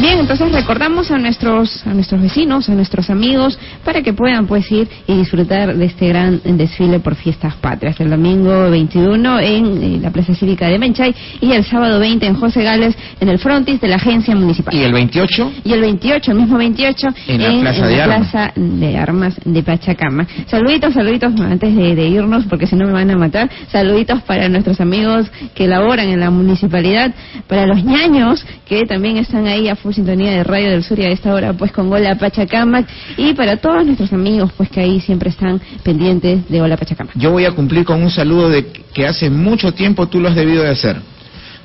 [0.00, 4.70] Bien, entonces recordamos a nuestros a nuestros vecinos, a nuestros amigos, para que puedan pues
[4.70, 7.98] ir y disfrutar de este gran desfile por fiestas patrias.
[8.00, 12.62] El domingo 21 en, la Plaza Cívica de Menchay y el sábado 20 en José
[12.62, 14.74] Gales en el frontis de la agencia municipal.
[14.74, 15.52] ¿Y el 28?
[15.64, 20.26] Y el 28, el mismo 28, en la, Plaza, de, plaza de, Armas de Pachacama.
[20.46, 23.50] Saluditos, saluditos antes de, de irnos, porque si no me van a matar.
[23.70, 27.14] Saluditos para nuestros amigos que laboran en la municipalidad,
[27.46, 31.32] para los ñaños que también están ahí sintonía de Radio del Sur y a esta
[31.34, 35.60] hora pues con Hola Pachacamac y para todos nuestros amigos pues que ahí siempre están
[35.82, 37.16] pendientes de Hola Pachacamac.
[37.16, 40.34] Yo voy a cumplir con un saludo de que hace mucho tiempo tú lo has
[40.34, 41.13] debido de hacer.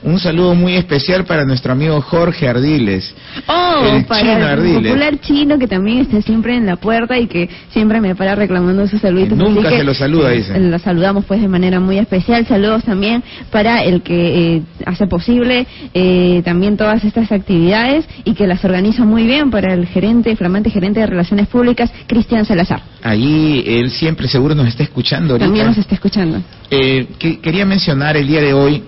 [0.02, 3.14] Un saludo muy especial para nuestro amigo Jorge Ardiles.
[3.48, 4.92] Oh, el para chino el Ardiles.
[4.92, 8.88] popular chino que también está siempre en la puerta y que siempre me para reclamando
[8.88, 9.38] sus saluditos.
[9.38, 10.56] Nunca se lo saluda, dice.
[10.56, 12.46] eh, Lo saludamos pues de manera muy especial.
[12.48, 13.22] Saludos también
[13.52, 19.04] para el que eh, hace posible eh, también todas estas actividades y que las organiza
[19.04, 22.82] muy bien para el gerente, flamante gerente de Relaciones Públicas, Cristian Salazar.
[23.04, 25.46] Allí él siempre seguro nos está escuchando ahorita.
[25.46, 26.42] También nos está escuchando.
[26.72, 28.82] Eh, que- quería mencionar el día de hoy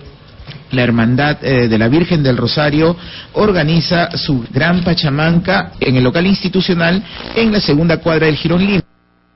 [0.72, 2.96] la Hermandad eh, de la Virgen del Rosario
[3.34, 7.02] organiza su gran Pachamanca en el local institucional
[7.36, 8.82] en la segunda cuadra del Girón Lima.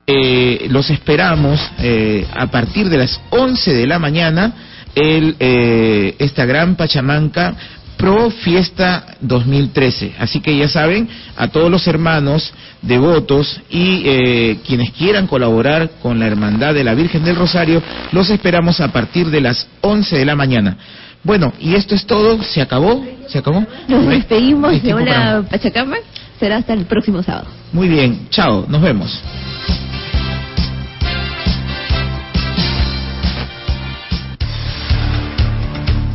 [0.05, 4.53] Eh, los esperamos eh, a partir de las 11 de la mañana
[4.95, 7.55] el, eh, esta gran Pachamanca
[7.97, 10.13] Pro Fiesta 2013.
[10.19, 16.19] Así que ya saben, a todos los hermanos devotos y eh, quienes quieran colaborar con
[16.19, 17.81] la Hermandad de la Virgen del Rosario,
[18.11, 20.77] los esperamos a partir de las 11 de la mañana.
[21.23, 23.65] Bueno, y esto es todo, se acabó, se acabó.
[23.87, 25.97] Nos ¿No hay- despedimos de Hola Pachacama.
[26.39, 27.47] Será hasta el próximo sábado.
[27.73, 29.21] Muy bien, chao, nos vemos.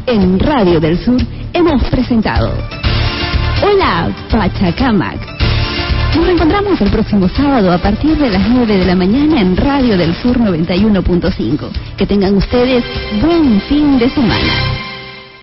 [0.06, 1.20] En Radio del Sur
[1.52, 2.52] hemos presentado
[3.62, 5.18] Hola Pachacamac.
[6.16, 9.96] Nos reencontramos el próximo sábado a partir de las 9 de la mañana en Radio
[9.96, 11.70] del Sur 91.5.
[11.96, 12.84] Que tengan ustedes
[13.22, 14.52] buen fin de semana.